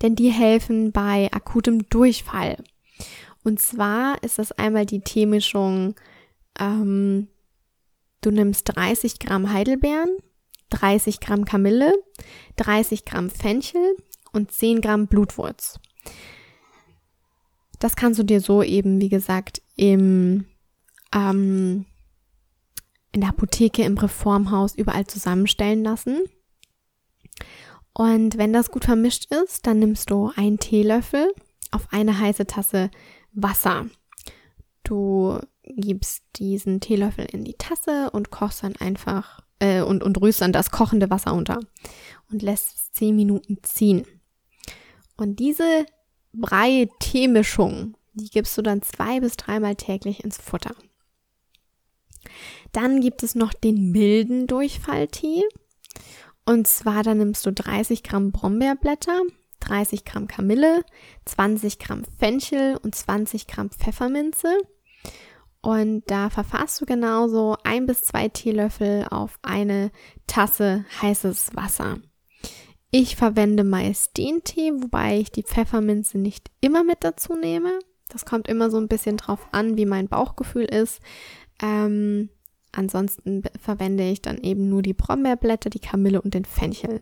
Denn 0.01 0.15
die 0.15 0.29
helfen 0.29 0.93
bei 0.93 1.29
akutem 1.31 1.89
Durchfall. 1.89 2.57
Und 3.43 3.59
zwar 3.59 4.21
ist 4.23 4.39
das 4.39 4.51
einmal 4.53 4.85
die 4.85 5.01
Teemischung, 5.01 5.95
ähm, 6.59 7.27
du 8.21 8.31
nimmst 8.31 8.75
30 8.75 9.19
Gramm 9.19 9.51
Heidelbeeren, 9.51 10.17
30 10.69 11.19
Gramm 11.19 11.45
Kamille, 11.45 11.93
30 12.57 13.05
Gramm 13.05 13.29
Fenchel 13.29 13.95
und 14.31 14.51
10 14.51 14.81
Gramm 14.81 15.07
Blutwurz. 15.07 15.79
Das 17.79 17.95
kannst 17.95 18.19
du 18.19 18.23
dir 18.23 18.41
so 18.41 18.61
eben, 18.61 18.99
wie 19.01 19.09
gesagt, 19.09 19.61
im, 19.75 20.45
ähm, 21.13 21.85
in 23.11 23.21
der 23.21 23.29
Apotheke, 23.29 23.83
im 23.83 23.97
Reformhaus 23.97 24.75
überall 24.75 25.07
zusammenstellen 25.07 25.83
lassen. 25.83 26.21
Und 27.93 28.37
wenn 28.37 28.53
das 28.53 28.71
gut 28.71 28.85
vermischt 28.85 29.31
ist, 29.31 29.65
dann 29.65 29.79
nimmst 29.79 30.09
du 30.09 30.31
einen 30.35 30.59
Teelöffel 30.59 31.33
auf 31.71 31.87
eine 31.91 32.19
heiße 32.19 32.45
Tasse 32.45 32.91
Wasser. 33.31 33.87
Du 34.83 35.39
gibst 35.63 36.23
diesen 36.35 36.79
Teelöffel 36.79 37.25
in 37.25 37.43
die 37.43 37.55
Tasse 37.57 38.09
und 38.11 38.31
kochst 38.31 38.63
dann 38.63 38.75
einfach 38.75 39.41
äh, 39.59 39.81
und, 39.81 40.03
und 40.03 40.19
rührst 40.21 40.41
dann 40.41 40.53
das 40.53 40.71
kochende 40.71 41.09
Wasser 41.09 41.33
unter 41.33 41.59
und 42.31 42.41
lässt 42.41 42.75
es 42.75 42.91
zehn 42.91 43.15
Minuten 43.15 43.57
ziehen. 43.63 44.05
Und 45.17 45.39
diese 45.39 45.85
Brei-Teemischung, 46.33 47.95
die 48.13 48.29
gibst 48.29 48.57
du 48.57 48.61
dann 48.61 48.81
zwei 48.81 49.19
bis 49.19 49.37
dreimal 49.37 49.75
täglich 49.75 50.23
ins 50.23 50.37
Futter. 50.37 50.75
Dann 52.71 53.01
gibt 53.01 53.23
es 53.23 53.35
noch 53.35 53.53
den 53.53 53.91
milden 53.91 54.47
Durchfalltee. 54.47 55.43
Und 56.45 56.67
zwar, 56.67 57.03
da 57.03 57.13
nimmst 57.13 57.45
du 57.45 57.51
30 57.51 58.03
Gramm 58.03 58.31
Brombeerblätter, 58.31 59.21
30 59.59 60.05
Gramm 60.05 60.27
Kamille, 60.27 60.83
20 61.25 61.79
Gramm 61.79 62.03
Fenchel 62.17 62.77
und 62.77 62.95
20 62.95 63.47
Gramm 63.47 63.69
Pfefferminze. 63.69 64.55
Und 65.61 66.03
da 66.07 66.29
verfasst 66.29 66.79
du 66.79 66.85
genauso 66.85 67.57
ein 67.63 67.85
bis 67.85 68.01
zwei 68.01 68.29
Teelöffel 68.29 69.05
auf 69.09 69.39
eine 69.41 69.91
Tasse 70.25 70.85
heißes 71.01 71.55
Wasser. 71.55 71.97
Ich 72.91 73.15
verwende 73.15 73.63
meist 73.63 74.17
den 74.17 74.43
Tee, 74.43 74.71
wobei 74.73 75.19
ich 75.19 75.31
die 75.31 75.43
Pfefferminze 75.43 76.17
nicht 76.17 76.49
immer 76.61 76.83
mit 76.83 77.03
dazu 77.03 77.35
nehme. 77.35 77.77
Das 78.07 78.25
kommt 78.25 78.47
immer 78.47 78.71
so 78.71 78.77
ein 78.77 78.87
bisschen 78.87 79.17
drauf 79.17 79.47
an, 79.51 79.77
wie 79.77 79.85
mein 79.85 80.07
Bauchgefühl 80.07 80.65
ist. 80.65 80.99
Ähm, 81.61 82.29
ansonsten 82.71 83.43
verwende 83.61 84.09
ich 84.09 84.21
dann 84.21 84.39
eben 84.39 84.69
nur 84.69 84.81
die 84.81 84.95
Brombeerblätter, 84.95 85.69
die 85.69 85.79
Kamille 85.79 86.21
und 86.21 86.33
den 86.33 86.45
Fenchel. 86.45 87.01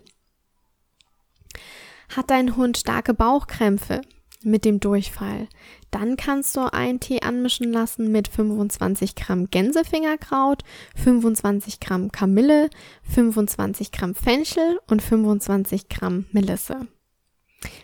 Hat 2.09 2.29
dein 2.29 2.57
Hund 2.57 2.77
starke 2.77 3.13
Bauchkrämpfe 3.13 4.01
mit 4.43 4.65
dem 4.65 4.79
Durchfall, 4.79 5.47
dann 5.91 6.17
kannst 6.17 6.55
du 6.55 6.71
einen 6.73 6.99
Tee 6.99 7.21
anmischen 7.21 7.71
lassen 7.71 8.11
mit 8.11 8.27
25 8.27 9.15
Gramm 9.15 9.49
Gänsefingerkraut, 9.49 10.63
25 10.95 11.79
Gramm 11.79 12.11
Kamille, 12.11 12.69
25 13.03 13.91
Gramm 13.91 14.15
Fenchel 14.15 14.79
und 14.87 15.01
25 15.01 15.89
Gramm 15.89 16.25
Melisse. 16.31 16.87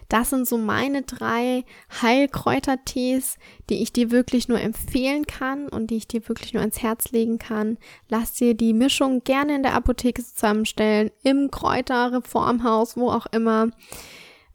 Das 0.08 0.30
sind 0.30 0.48
so 0.48 0.58
meine 0.58 1.02
drei 1.02 1.64
Heilkräutertees, 2.02 3.38
die 3.70 3.82
ich 3.82 3.92
dir 3.92 4.12
wirklich 4.12 4.48
nur 4.48 4.60
empfehlen 4.60 5.26
kann 5.26 5.68
und 5.68 5.88
die 5.88 5.98
ich 5.98 6.08
dir 6.08 6.28
wirklich 6.30 6.54
nur 6.54 6.62
ans 6.62 6.84
Herz 6.84 7.12
legen 7.12 7.40
kann. 7.40 7.78
Lass 8.10 8.34
dir 8.34 8.54
die 8.54 8.74
Mischung 8.74 9.24
gerne 9.24 9.56
in 9.56 9.64
der 9.64 9.74
Apotheke 9.74 10.24
zusammenstellen, 10.24 11.10
im 11.24 11.50
Kräuterreformhaus, 11.50 12.96
wo 12.96 13.10
auch 13.10 13.26
immer. 13.32 13.70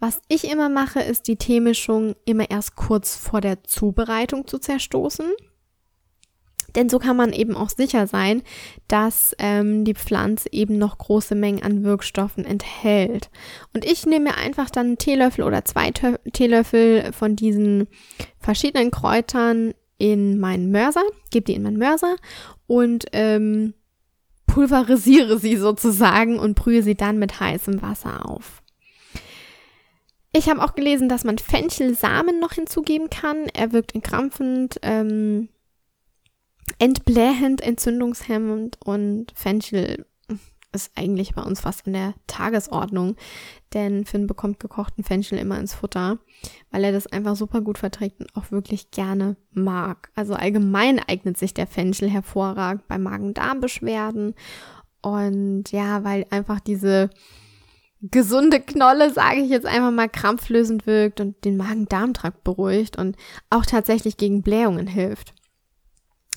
Was 0.01 0.21
ich 0.29 0.51
immer 0.51 0.69
mache, 0.69 1.01
ist 1.01 1.27
die 1.27 1.37
Teemischung 1.37 2.15
immer 2.25 2.51
erst 2.51 2.77
kurz 2.77 3.17
vor 3.17 3.41
der 3.41 3.65
Zubereitung 3.65 4.47
zu 4.47 4.59
zerstoßen. 4.59 5.27
Denn 6.75 6.89
so 6.89 6.99
kann 6.99 7.17
man 7.17 7.33
eben 7.33 7.57
auch 7.57 7.71
sicher 7.71 8.07
sein, 8.07 8.43
dass 8.89 9.35
ähm, 9.39 9.85
die 9.85 9.95
Pflanze 9.95 10.53
eben 10.53 10.79
noch 10.79 10.99
große 10.99 11.35
Mengen 11.35 11.63
an 11.63 11.83
Wirkstoffen 11.83 12.45
enthält. 12.45 13.31
Und 13.75 13.85
ich 13.85 14.07
nehme 14.07 14.31
mir 14.31 14.37
einfach 14.37 14.71
dann 14.71 14.87
einen 14.87 14.99
Teelöffel 14.99 15.45
oder 15.45 15.65
zwei 15.65 15.91
Teelöffel 15.91 17.13
von 17.13 17.37
diesen 17.37 17.89
verschiedenen 18.39 18.91
Kräutern 18.91 19.73
in 19.97 20.39
meinen 20.39 20.71
Mörser, 20.71 21.03
gebe 21.31 21.47
die 21.47 21.55
in 21.55 21.63
meinen 21.63 21.79
Mörser 21.79 22.17
und 22.67 23.07
ähm, 23.13 23.75
pulverisiere 24.47 25.39
sie 25.39 25.57
sozusagen 25.57 26.39
und 26.39 26.55
brühe 26.55 26.83
sie 26.83 26.95
dann 26.95 27.19
mit 27.19 27.41
heißem 27.41 27.83
Wasser 27.83 28.29
auf. 28.29 28.63
Ich 30.33 30.49
habe 30.49 30.63
auch 30.63 30.75
gelesen, 30.75 31.09
dass 31.09 31.25
man 31.25 31.39
Fenchelsamen 31.39 32.39
noch 32.39 32.53
hinzugeben 32.53 33.09
kann. 33.11 33.47
Er 33.55 33.73
wirkt 33.73 33.95
entkrampfend, 33.95 34.79
ähm, 34.83 35.49
entblähend, 36.79 37.63
entzündungshemmend 37.63 38.79
und 38.85 39.33
Fenchel 39.35 40.07
ist 40.73 40.93
eigentlich 40.97 41.35
bei 41.35 41.43
uns 41.43 41.61
fast 41.61 41.87
in 41.87 41.95
der 41.95 42.15
Tagesordnung, 42.27 43.17
denn 43.73 44.05
Finn 44.05 44.27
bekommt 44.27 44.61
gekochten 44.61 45.03
Fenchel 45.03 45.39
immer 45.39 45.59
ins 45.59 45.75
Futter, 45.75 46.19
weil 46.71 46.85
er 46.85 46.93
das 46.93 47.07
einfach 47.07 47.37
super 47.37 47.63
gut 47.63 47.79
verträgt 47.79 48.21
und 48.21 48.37
auch 48.37 48.51
wirklich 48.51 48.91
gerne 48.91 49.37
mag. 49.53 50.11
Also 50.15 50.35
allgemein 50.35 50.99
eignet 50.99 51.39
sich 51.39 51.55
der 51.55 51.67
Fenchel 51.67 52.11
hervorragend 52.11 52.87
bei 52.87 52.99
Magen-Darm-Beschwerden 52.99 54.35
und 55.01 55.73
ja, 55.73 56.05
weil 56.05 56.27
einfach 56.31 56.61
diese 56.61 57.09
gesunde 58.01 58.61
Knolle, 58.61 59.13
sage 59.13 59.41
ich 59.41 59.51
jetzt 59.51 59.67
einfach 59.67 59.91
mal, 59.91 60.09
krampflösend 60.09 60.87
wirkt 60.87 61.21
und 61.21 61.45
den 61.45 61.57
Magen-Darm-Trakt 61.57 62.45
beruhigt 62.45 62.97
und 62.97 63.17
auch 63.51 63.67
tatsächlich 63.67 64.17
gegen 64.17 64.43
Blähungen 64.43 64.87
hilft. 64.87 65.35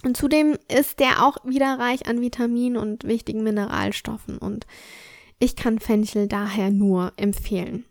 Und 0.03 0.17
zudem 0.17 0.57
ist 0.75 0.99
der 0.99 1.23
auch 1.23 1.37
wieder 1.45 1.77
reich 1.77 2.07
an 2.07 2.21
Vitaminen 2.21 2.77
und 2.77 3.03
wichtigen 3.03 3.43
Mineralstoffen 3.43 4.39
und 4.39 4.65
ich 5.39 5.55
kann 5.55 5.79
Fenchel 5.79 6.27
daher 6.27 6.71
nur 6.71 7.13
empfehlen. 7.17 7.85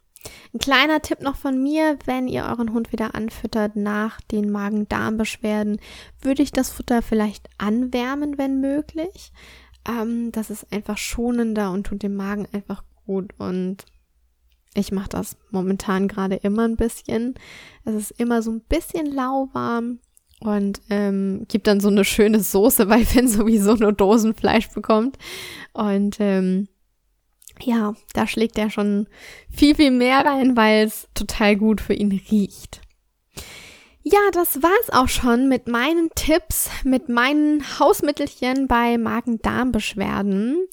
Ein 0.53 0.59
kleiner 0.59 1.01
Tipp 1.01 1.21
noch 1.21 1.37
von 1.37 1.63
mir, 1.63 1.99
wenn 2.05 2.29
ihr 2.29 2.45
euren 2.45 2.73
Hund 2.73 2.93
wieder 2.93 3.15
anfüttert 3.15 3.77
nach 3.77 4.21
den 4.21 4.51
Magen-Darm-Beschwerden, 4.51 5.81
würde 6.21 6.43
ich 6.43 6.53
das 6.53 6.71
Futter 6.71 7.03
vielleicht 7.03 7.49
anwärmen, 7.59 8.37
wenn 8.37 8.61
möglich. 8.61 9.33
Ähm, 9.89 10.31
das 10.33 10.51
ist 10.51 10.71
einfach 10.73 10.99
schonender 10.99 11.71
und 11.71 11.87
tut 11.87 12.03
dem 12.03 12.17
Magen 12.17 12.47
einfach 12.53 12.83
gut 13.11 13.35
und 13.39 13.87
ich 14.75 14.93
mache 14.93 15.09
das 15.09 15.37
momentan 15.51 16.07
gerade 16.07 16.37
immer 16.37 16.65
ein 16.65 16.77
bisschen. 16.77 17.35
Es 17.85 17.95
ist 17.95 18.11
immer 18.13 18.41
so 18.41 18.53
ein 18.53 18.61
bisschen 18.61 19.07
lauwarm 19.07 19.99
und 20.39 20.81
ähm, 20.91 21.45
gibt 21.49 21.67
dann 21.67 21.81
so 21.81 21.89
eine 21.89 22.05
schöne 22.05 22.39
Soße, 22.39 22.89
weil 22.89 23.05
Finn 23.05 23.27
sowieso 23.27 23.75
nur 23.75 23.93
Dosenfleisch 23.93 24.69
bekommt. 24.71 25.19
Und 25.73 26.19
ähm, 26.21 26.69
ja, 27.61 27.95
da 28.15 28.29
schlägt 28.29 28.57
er 28.59 28.71
schon 28.71 29.09
viel, 29.51 29.75
viel 29.75 29.91
mehr 29.91 30.25
rein, 30.25 30.57
weil 30.57 30.87
es 30.87 31.09
total 31.15 31.57
gut 31.57 31.81
für 31.81 31.95
ihn 31.95 32.13
riecht. 32.31 32.81
Ja, 34.03 34.21
das 34.33 34.63
war's 34.63 34.91
auch 34.93 35.09
schon 35.09 35.49
mit 35.49 35.67
meinen 35.67 36.11
Tipps, 36.15 36.71
mit 36.85 37.09
meinen 37.09 37.79
Hausmittelchen 37.81 38.69
bei 38.69 38.97
Magen-Darm-Beschwerden. 38.97 40.69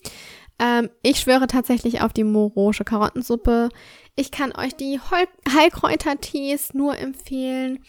Ähm, 0.60 0.90
ich 1.04 1.20
schwöre 1.20 1.48
tatsächlich 1.48 2.02
auf 2.02 2.14
die 2.14 2.24
morosche 2.24 2.84
Karottensuppe. 2.84 3.70
Ich 4.16 4.32
kann 4.32 4.52
euch 4.56 4.76
die 4.76 5.00
Heilkräutertees 5.48 6.74
nur 6.74 6.98
empfehlen. 6.98 7.80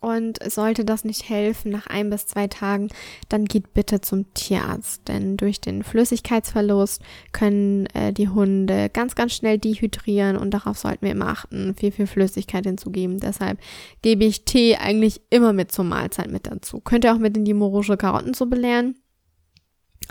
und 0.00 0.38
sollte 0.52 0.84
das 0.84 1.04
nicht 1.04 1.28
helfen 1.28 1.72
nach 1.72 1.86
ein 1.86 2.10
bis 2.10 2.26
zwei 2.26 2.46
Tagen, 2.46 2.88
dann 3.28 3.44
geht 3.46 3.74
bitte 3.74 4.00
zum 4.02 4.32
Tierarzt. 4.34 5.08
Denn 5.08 5.36
durch 5.36 5.60
den 5.60 5.82
Flüssigkeitsverlust 5.82 7.02
können 7.32 7.86
äh, 7.86 8.12
die 8.12 8.28
Hunde 8.28 8.88
ganz, 8.90 9.14
ganz 9.14 9.32
schnell 9.34 9.58
dehydrieren 9.58 10.36
und 10.36 10.52
darauf 10.52 10.78
sollten 10.78 11.06
wir 11.06 11.12
immer 11.12 11.28
achten, 11.28 11.74
viel, 11.74 11.92
viel 11.92 12.06
Flüssigkeit 12.06 12.66
hinzugeben. 12.66 13.20
Deshalb 13.20 13.58
gebe 14.02 14.24
ich 14.24 14.44
Tee 14.44 14.76
eigentlich 14.76 15.22
immer 15.30 15.52
mit 15.52 15.72
zur 15.72 15.86
Mahlzeit 15.86 16.30
mit 16.30 16.46
dazu. 16.46 16.80
Könnt 16.80 17.04
ihr 17.04 17.12
auch 17.12 17.18
mit 17.18 17.36
in 17.36 17.44
die 17.44 17.54
morosche 17.54 17.96
Karottensuppe 17.96 18.56
lernen. 18.56 18.96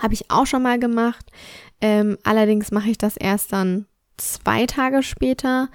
Habe 0.02 0.14
ich 0.14 0.30
auch 0.30 0.46
schon 0.46 0.64
mal 0.64 0.80
gemacht. 0.80 1.26
Ähm, 1.82 2.18
allerdings 2.24 2.72
mache 2.72 2.90
ich 2.90 2.98
das 2.98 3.18
erst 3.18 3.54
dann 3.54 3.86
zwei 4.18 4.66
Tage 4.66 5.04
später. 5.04 5.70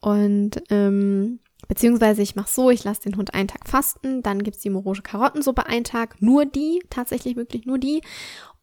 Und 0.00 0.62
ähm, 0.70 1.40
Beziehungsweise 1.68 2.22
ich 2.22 2.34
mache 2.34 2.50
so, 2.50 2.70
ich 2.70 2.84
lasse 2.84 3.02
den 3.02 3.16
Hund 3.16 3.34
einen 3.34 3.48
Tag 3.48 3.68
fasten, 3.68 4.22
dann 4.22 4.42
gibt's 4.42 4.60
die 4.60 4.70
morosche 4.70 5.02
Karottensuppe 5.02 5.66
einen 5.66 5.84
Tag, 5.84 6.20
nur 6.22 6.46
die, 6.46 6.82
tatsächlich 6.88 7.36
wirklich 7.36 7.66
nur 7.66 7.78
die. 7.78 8.00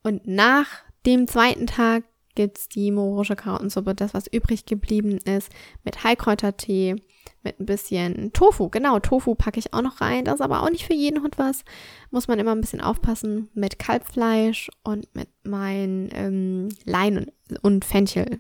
Und 0.02 0.28
nach 0.28 0.68
dem 1.06 1.28
zweiten 1.28 1.68
Tag 1.68 2.04
gibt's 2.34 2.68
die 2.68 2.92
morosche 2.92 3.36
Karottensuppe, 3.36 3.94
das 3.94 4.16
was 4.16 4.28
übrig 4.28 4.66
geblieben 4.66 5.20
ist, 5.20 5.50
mit 5.84 6.04
Heilkräutertee, 6.04 6.96
mit 7.44 7.60
ein 7.60 7.66
bisschen 7.66 8.34
Tofu. 8.34 8.70
Genau, 8.70 9.00
Tofu 9.00 9.36
packe 9.36 9.60
ich 9.60 9.74
auch 9.74 9.82
noch 9.82 10.02
rein. 10.02 10.26
Das 10.26 10.36
ist 10.36 10.42
aber 10.42 10.64
auch 10.64 10.70
nicht 10.70 10.86
für 10.86 10.94
jeden 10.94 11.22
Hund 11.22 11.38
was. 11.38 11.64
Muss 12.12 12.28
man 12.28 12.40
immer 12.40 12.54
ein 12.54 12.62
bisschen 12.62 12.82
aufpassen. 12.82 13.50
Mit 13.54 13.80
Kalbfleisch 13.80 14.70
und 14.84 15.14
mit 15.16 15.30
mein 15.44 16.10
ähm, 16.14 16.70
Lein 16.86 17.18
und, 17.18 17.64
und 17.64 17.86
Fenchel. 17.86 18.40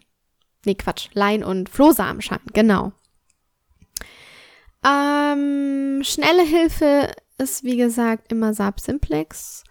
Nee, 0.66 0.76
Quatsch. 0.76 1.10
Lein 1.14 1.44
und 1.44 1.70
Flohsamenschalen. 1.70 2.46
Genau. 2.54 2.92
Ähm, 4.86 6.02
schnelle 6.04 6.44
Hilfe 6.44 7.12
ist, 7.38 7.64
wie 7.64 7.78
gesagt, 7.78 8.32
immer 8.32 8.54
Saab 8.54 8.80
Simplex. 8.80 9.64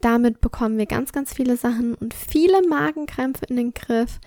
Damit 0.00 0.40
bekommen 0.40 0.76
wir 0.76 0.86
ganz, 0.86 1.12
ganz 1.12 1.32
viele 1.32 1.56
Sachen 1.56 1.94
und 1.94 2.12
viele 2.12 2.60
Magenkrämpfe 2.68 3.46
in 3.46 3.56
den 3.56 3.72
Griff. 3.72 4.20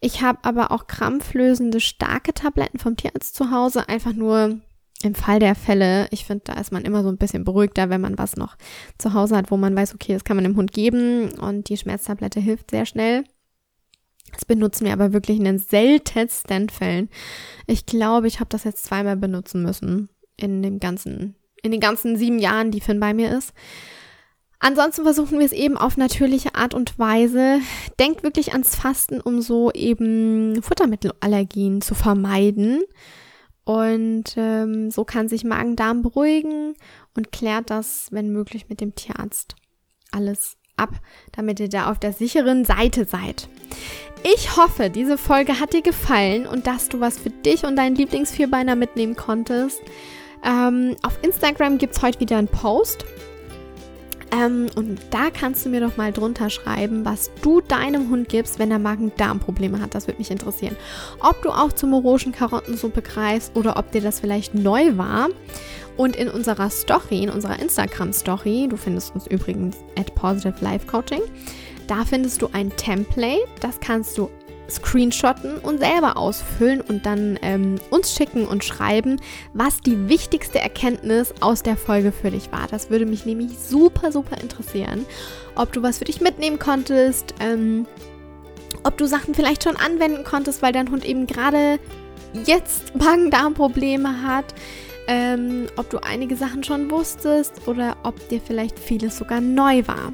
Ich 0.00 0.22
habe 0.22 0.38
aber 0.42 0.70
auch 0.70 0.86
krampflösende 0.86 1.80
starke 1.80 2.32
Tabletten 2.32 2.78
vom 2.78 2.96
Tierarzt 2.96 3.34
zu 3.34 3.50
Hause, 3.50 3.88
einfach 3.88 4.14
nur 4.14 4.60
im 5.02 5.14
Fall 5.14 5.38
der 5.38 5.54
Fälle. 5.54 6.08
Ich 6.10 6.24
finde, 6.24 6.44
da 6.44 6.54
ist 6.54 6.72
man 6.72 6.84
immer 6.84 7.02
so 7.02 7.08
ein 7.08 7.18
bisschen 7.18 7.44
beruhigter, 7.44 7.90
wenn 7.90 8.00
man 8.00 8.18
was 8.18 8.36
noch 8.36 8.56
zu 8.98 9.14
Hause 9.14 9.36
hat, 9.36 9.50
wo 9.50 9.56
man 9.56 9.76
weiß, 9.76 9.94
okay, 9.94 10.14
das 10.14 10.24
kann 10.24 10.36
man 10.36 10.44
dem 10.44 10.56
Hund 10.56 10.72
geben 10.72 11.32
und 11.38 11.68
die 11.68 11.76
Schmerztablette 11.76 12.40
hilft 12.40 12.70
sehr 12.70 12.86
schnell. 12.86 13.24
Das 14.32 14.44
benutzen 14.44 14.86
wir 14.86 14.92
aber 14.92 15.12
wirklich 15.12 15.38
in 15.38 15.44
den 15.44 15.58
seltensten 15.58 16.68
Fällen. 16.68 17.08
Ich 17.66 17.84
glaube, 17.84 18.28
ich 18.28 18.40
habe 18.40 18.48
das 18.48 18.64
jetzt 18.64 18.84
zweimal 18.84 19.16
benutzen 19.16 19.62
müssen 19.62 20.08
in 20.36 20.62
dem 20.62 20.80
ganzen, 20.80 21.34
in 21.62 21.72
den 21.72 21.80
ganzen 21.80 22.16
sieben 22.16 22.38
Jahren, 22.38 22.70
die 22.70 22.80
Finn 22.80 23.00
bei 23.00 23.12
mir 23.12 23.36
ist. 23.36 23.52
Ansonsten 24.60 25.04
versuchen 25.04 25.38
wir 25.38 25.46
es 25.46 25.52
eben 25.52 25.78
auf 25.78 25.96
natürliche 25.96 26.54
Art 26.54 26.74
und 26.74 26.98
Weise. 26.98 27.60
Denkt 27.98 28.22
wirklich 28.22 28.52
ans 28.52 28.76
Fasten, 28.76 29.20
um 29.20 29.40
so 29.40 29.72
eben 29.72 30.62
Futtermittelallergien 30.62 31.80
zu 31.80 31.94
vermeiden. 31.94 32.82
Und 33.64 34.34
ähm, 34.36 34.90
so 34.90 35.04
kann 35.04 35.28
sich 35.28 35.44
Magen-Darm 35.44 36.02
beruhigen 36.02 36.74
und 37.16 37.32
klärt 37.32 37.70
das, 37.70 38.08
wenn 38.10 38.30
möglich, 38.32 38.68
mit 38.68 38.80
dem 38.80 38.94
Tierarzt 38.94 39.54
alles 40.12 40.56
ab, 40.76 40.90
damit 41.32 41.60
ihr 41.60 41.68
da 41.68 41.90
auf 41.90 41.98
der 41.98 42.12
sicheren 42.12 42.64
Seite 42.64 43.06
seid. 43.06 43.48
Ich 44.22 44.56
hoffe, 44.56 44.90
diese 44.90 45.16
Folge 45.16 45.60
hat 45.60 45.72
dir 45.72 45.82
gefallen 45.82 46.46
und 46.46 46.66
dass 46.66 46.90
du 46.90 47.00
was 47.00 47.18
für 47.18 47.30
dich 47.30 47.64
und 47.64 47.76
deinen 47.76 47.96
Lieblingsvierbeiner 47.96 48.76
mitnehmen 48.76 49.16
konntest. 49.16 49.80
Ähm, 50.44 50.96
auf 51.02 51.18
Instagram 51.22 51.78
gibt 51.78 51.96
es 51.96 52.02
heute 52.02 52.20
wieder 52.20 52.36
einen 52.36 52.48
Post. 52.48 53.06
Ähm, 54.32 54.68
und 54.76 55.00
da 55.10 55.30
kannst 55.30 55.64
du 55.64 55.68
mir 55.70 55.80
doch 55.80 55.96
mal 55.96 56.12
drunter 56.12 56.50
schreiben, 56.50 57.04
was 57.04 57.30
du 57.42 57.60
deinem 57.60 58.10
Hund 58.10 58.28
gibst, 58.28 58.58
wenn 58.58 58.70
er 58.70 58.78
Magen-Darm-Probleme 58.78 59.80
hat. 59.80 59.94
Das 59.94 60.06
würde 60.06 60.18
mich 60.18 60.30
interessieren. 60.30 60.76
Ob 61.20 61.42
du 61.42 61.50
auch 61.50 61.72
zur 61.72 61.88
moroschen 61.88 62.32
Karottensuppe 62.32 63.02
greifst 63.02 63.56
oder 63.56 63.76
ob 63.76 63.90
dir 63.90 64.00
das 64.00 64.20
vielleicht 64.20 64.54
neu 64.54 64.96
war. 64.96 65.28
Und 65.96 66.16
in 66.16 66.28
unserer 66.28 66.70
Story, 66.70 67.22
in 67.22 67.30
unserer 67.30 67.58
Instagram-Story, 67.58 68.68
du 68.70 68.76
findest 68.76 69.14
uns 69.14 69.26
übrigens 69.26 69.76
at 69.98 70.14
Positive 70.14 70.54
Life 70.60 70.86
Coaching, 70.86 71.20
da 71.88 72.04
findest 72.04 72.40
du 72.40 72.48
ein 72.52 72.70
Template, 72.76 73.48
das 73.60 73.80
kannst 73.80 74.16
du 74.16 74.30
screenshotten 74.70 75.58
und 75.58 75.78
selber 75.78 76.16
ausfüllen 76.16 76.80
und 76.80 77.06
dann 77.06 77.38
ähm, 77.42 77.76
uns 77.90 78.14
schicken 78.14 78.46
und 78.46 78.64
schreiben, 78.64 79.20
was 79.52 79.80
die 79.80 80.08
wichtigste 80.08 80.60
Erkenntnis 80.60 81.34
aus 81.40 81.62
der 81.62 81.76
Folge 81.76 82.12
für 82.12 82.30
dich 82.30 82.52
war. 82.52 82.66
Das 82.68 82.90
würde 82.90 83.06
mich 83.06 83.26
nämlich 83.26 83.58
super, 83.58 84.12
super 84.12 84.40
interessieren. 84.40 85.06
Ob 85.54 85.72
du 85.72 85.82
was 85.82 85.98
für 85.98 86.04
dich 86.04 86.20
mitnehmen 86.20 86.58
konntest, 86.58 87.34
ähm, 87.40 87.86
ob 88.84 88.96
du 88.96 89.06
Sachen 89.06 89.34
vielleicht 89.34 89.64
schon 89.64 89.76
anwenden 89.76 90.24
konntest, 90.24 90.62
weil 90.62 90.72
dein 90.72 90.90
Hund 90.90 91.04
eben 91.04 91.26
gerade 91.26 91.78
jetzt 92.46 92.94
Magen-Darm-Probleme 92.98 94.22
hat. 94.22 94.54
Ähm, 95.06 95.66
ob 95.76 95.90
du 95.90 95.98
einige 95.98 96.36
Sachen 96.36 96.62
schon 96.62 96.88
wusstest 96.90 97.66
oder 97.66 97.96
ob 98.04 98.28
dir 98.28 98.40
vielleicht 98.40 98.78
vieles 98.78 99.18
sogar 99.18 99.40
neu 99.40 99.82
war. 99.88 100.12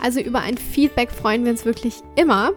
Also 0.00 0.20
über 0.20 0.40
ein 0.40 0.56
Feedback 0.56 1.10
freuen 1.10 1.44
wir 1.44 1.50
uns 1.50 1.64
wirklich 1.64 1.94
immer. 2.14 2.52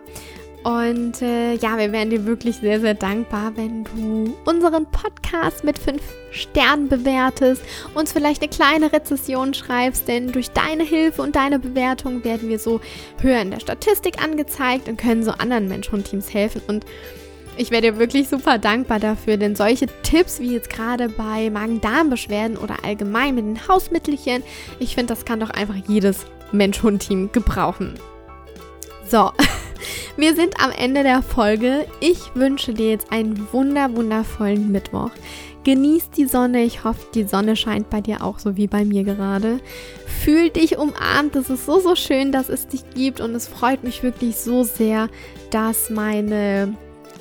Und 0.64 1.22
äh, 1.22 1.54
ja, 1.56 1.78
wir 1.78 1.92
wären 1.94 2.10
dir 2.10 2.26
wirklich 2.26 2.58
sehr, 2.58 2.82
sehr 2.82 2.94
dankbar, 2.94 3.54
wenn 3.56 3.86
du 3.86 4.36
unseren 4.46 4.86
Podcast 4.88 5.64
mit 5.64 5.80
fünf 5.80 6.02
Sternen 6.32 6.90
bewertest, 6.90 7.62
uns 7.96 8.12
vielleicht 8.12 8.42
eine 8.42 8.50
kleine 8.50 8.92
Rezession 8.92 9.54
schreibst, 9.54 10.08
denn 10.08 10.32
durch 10.34 10.52
deine 10.52 10.84
Hilfe 10.84 11.22
und 11.22 11.38
deine 11.38 11.60
Bewertung 11.60 12.24
werden 12.26 12.50
wir 12.50 12.60
so 12.60 12.82
höher 13.22 13.42
in 13.42 13.52
der 13.52 13.62
Statistik 13.62 14.22
angezeigt 14.22 14.90
und 14.90 15.00
können 15.00 15.24
so 15.24 15.32
anderen 15.32 15.70
Mensch-Hund-Teams 15.70 16.34
helfen. 16.34 16.62
Und 16.68 16.86
ich 17.56 17.72
wäre 17.72 17.82
dir 17.82 17.98
wirklich 17.98 18.28
super 18.28 18.58
dankbar 18.58 19.00
dafür, 19.00 19.38
denn 19.38 19.56
solche 19.56 19.88
Tipps 20.04 20.42
wie 20.42 20.54
jetzt 20.54 20.70
gerade 20.70 21.08
bei 21.08 21.50
Magen-Darm-Beschwerden 21.50 22.58
oder 22.58 22.84
allgemein 22.84 23.36
mit 23.36 23.46
den 23.46 23.68
Hausmittelchen, 23.68 24.44
ich 24.80 24.96
finde, 24.96 25.14
das 25.14 25.24
kann 25.24 25.40
doch 25.40 25.50
einfach 25.52 25.76
jedes 25.88 26.26
Mensch-Hund-Team 26.52 27.32
gebrauchen. 27.32 27.94
So, 29.08 29.32
wir 30.20 30.36
sind 30.36 30.62
am 30.62 30.72
Ende 30.72 31.04
der 31.04 31.22
Folge. 31.22 31.86
Ich 32.02 32.36
wünsche 32.36 32.74
dir 32.74 32.90
jetzt 32.90 33.12
einen 33.12 33.48
wunder, 33.54 33.96
wundervollen 33.96 34.70
Mittwoch. 34.70 35.12
Genieß 35.64 36.10
die 36.10 36.26
Sonne. 36.26 36.64
Ich 36.64 36.84
hoffe, 36.84 37.06
die 37.14 37.24
Sonne 37.24 37.56
scheint 37.56 37.90
bei 37.90 38.02
dir 38.02 38.24
auch 38.24 38.38
so 38.40 38.58
wie 38.58 38.68
bei 38.68 38.84
mir 38.84 39.04
gerade. 39.04 39.60
Fühl 40.06 40.50
dich 40.50 40.78
umarmt. 40.78 41.38
Es 41.38 41.50
ist 41.50 41.66
so, 41.66 41.80
so 41.80 41.96
schön, 41.96 42.34
dass 42.34 42.50
es 42.50 42.68
dich 42.68 42.84
gibt. 42.96 43.22
Und 43.22 43.34
es 43.34 43.48
freut 43.48 43.84
mich 43.84 44.04
wirklich 44.04 44.36
so 44.36 44.64
sehr, 44.64 45.08
dass 45.52 45.90
meine 45.90 46.74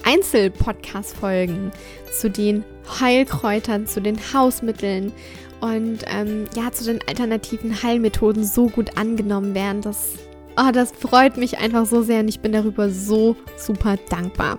Einzel-Podcast-Folgen 0.04 1.70
zu 2.12 2.30
den 2.30 2.64
Heilkräutern, 3.00 3.86
zu 3.86 4.00
den 4.00 4.18
Hausmitteln 4.32 5.12
und 5.60 5.98
ähm, 6.06 6.46
ja, 6.56 6.72
zu 6.72 6.84
den 6.84 7.00
alternativen 7.06 7.82
Heilmethoden 7.82 8.44
so 8.44 8.66
gut 8.68 8.96
angenommen 8.96 9.54
werden. 9.54 9.82
Das, 9.82 10.14
oh, 10.58 10.70
das 10.72 10.92
freut 10.92 11.36
mich 11.36 11.58
einfach 11.58 11.86
so 11.86 12.02
sehr 12.02 12.20
und 12.20 12.28
ich 12.28 12.40
bin 12.40 12.52
darüber 12.52 12.90
so 12.90 13.36
super 13.56 13.96
dankbar. 14.08 14.58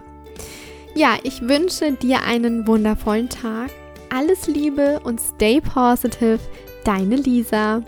Ja, 0.95 1.17
ich 1.23 1.41
wünsche 1.41 1.91
dir 1.91 2.23
einen 2.23 2.65
wundervollen 2.65 3.29
Tag. 3.29 3.69
Alles 4.09 4.47
Liebe 4.47 4.99
und 5.03 5.19
stay 5.19 5.61
positive. 5.61 6.39
Deine 6.83 7.17
Lisa. 7.17 7.83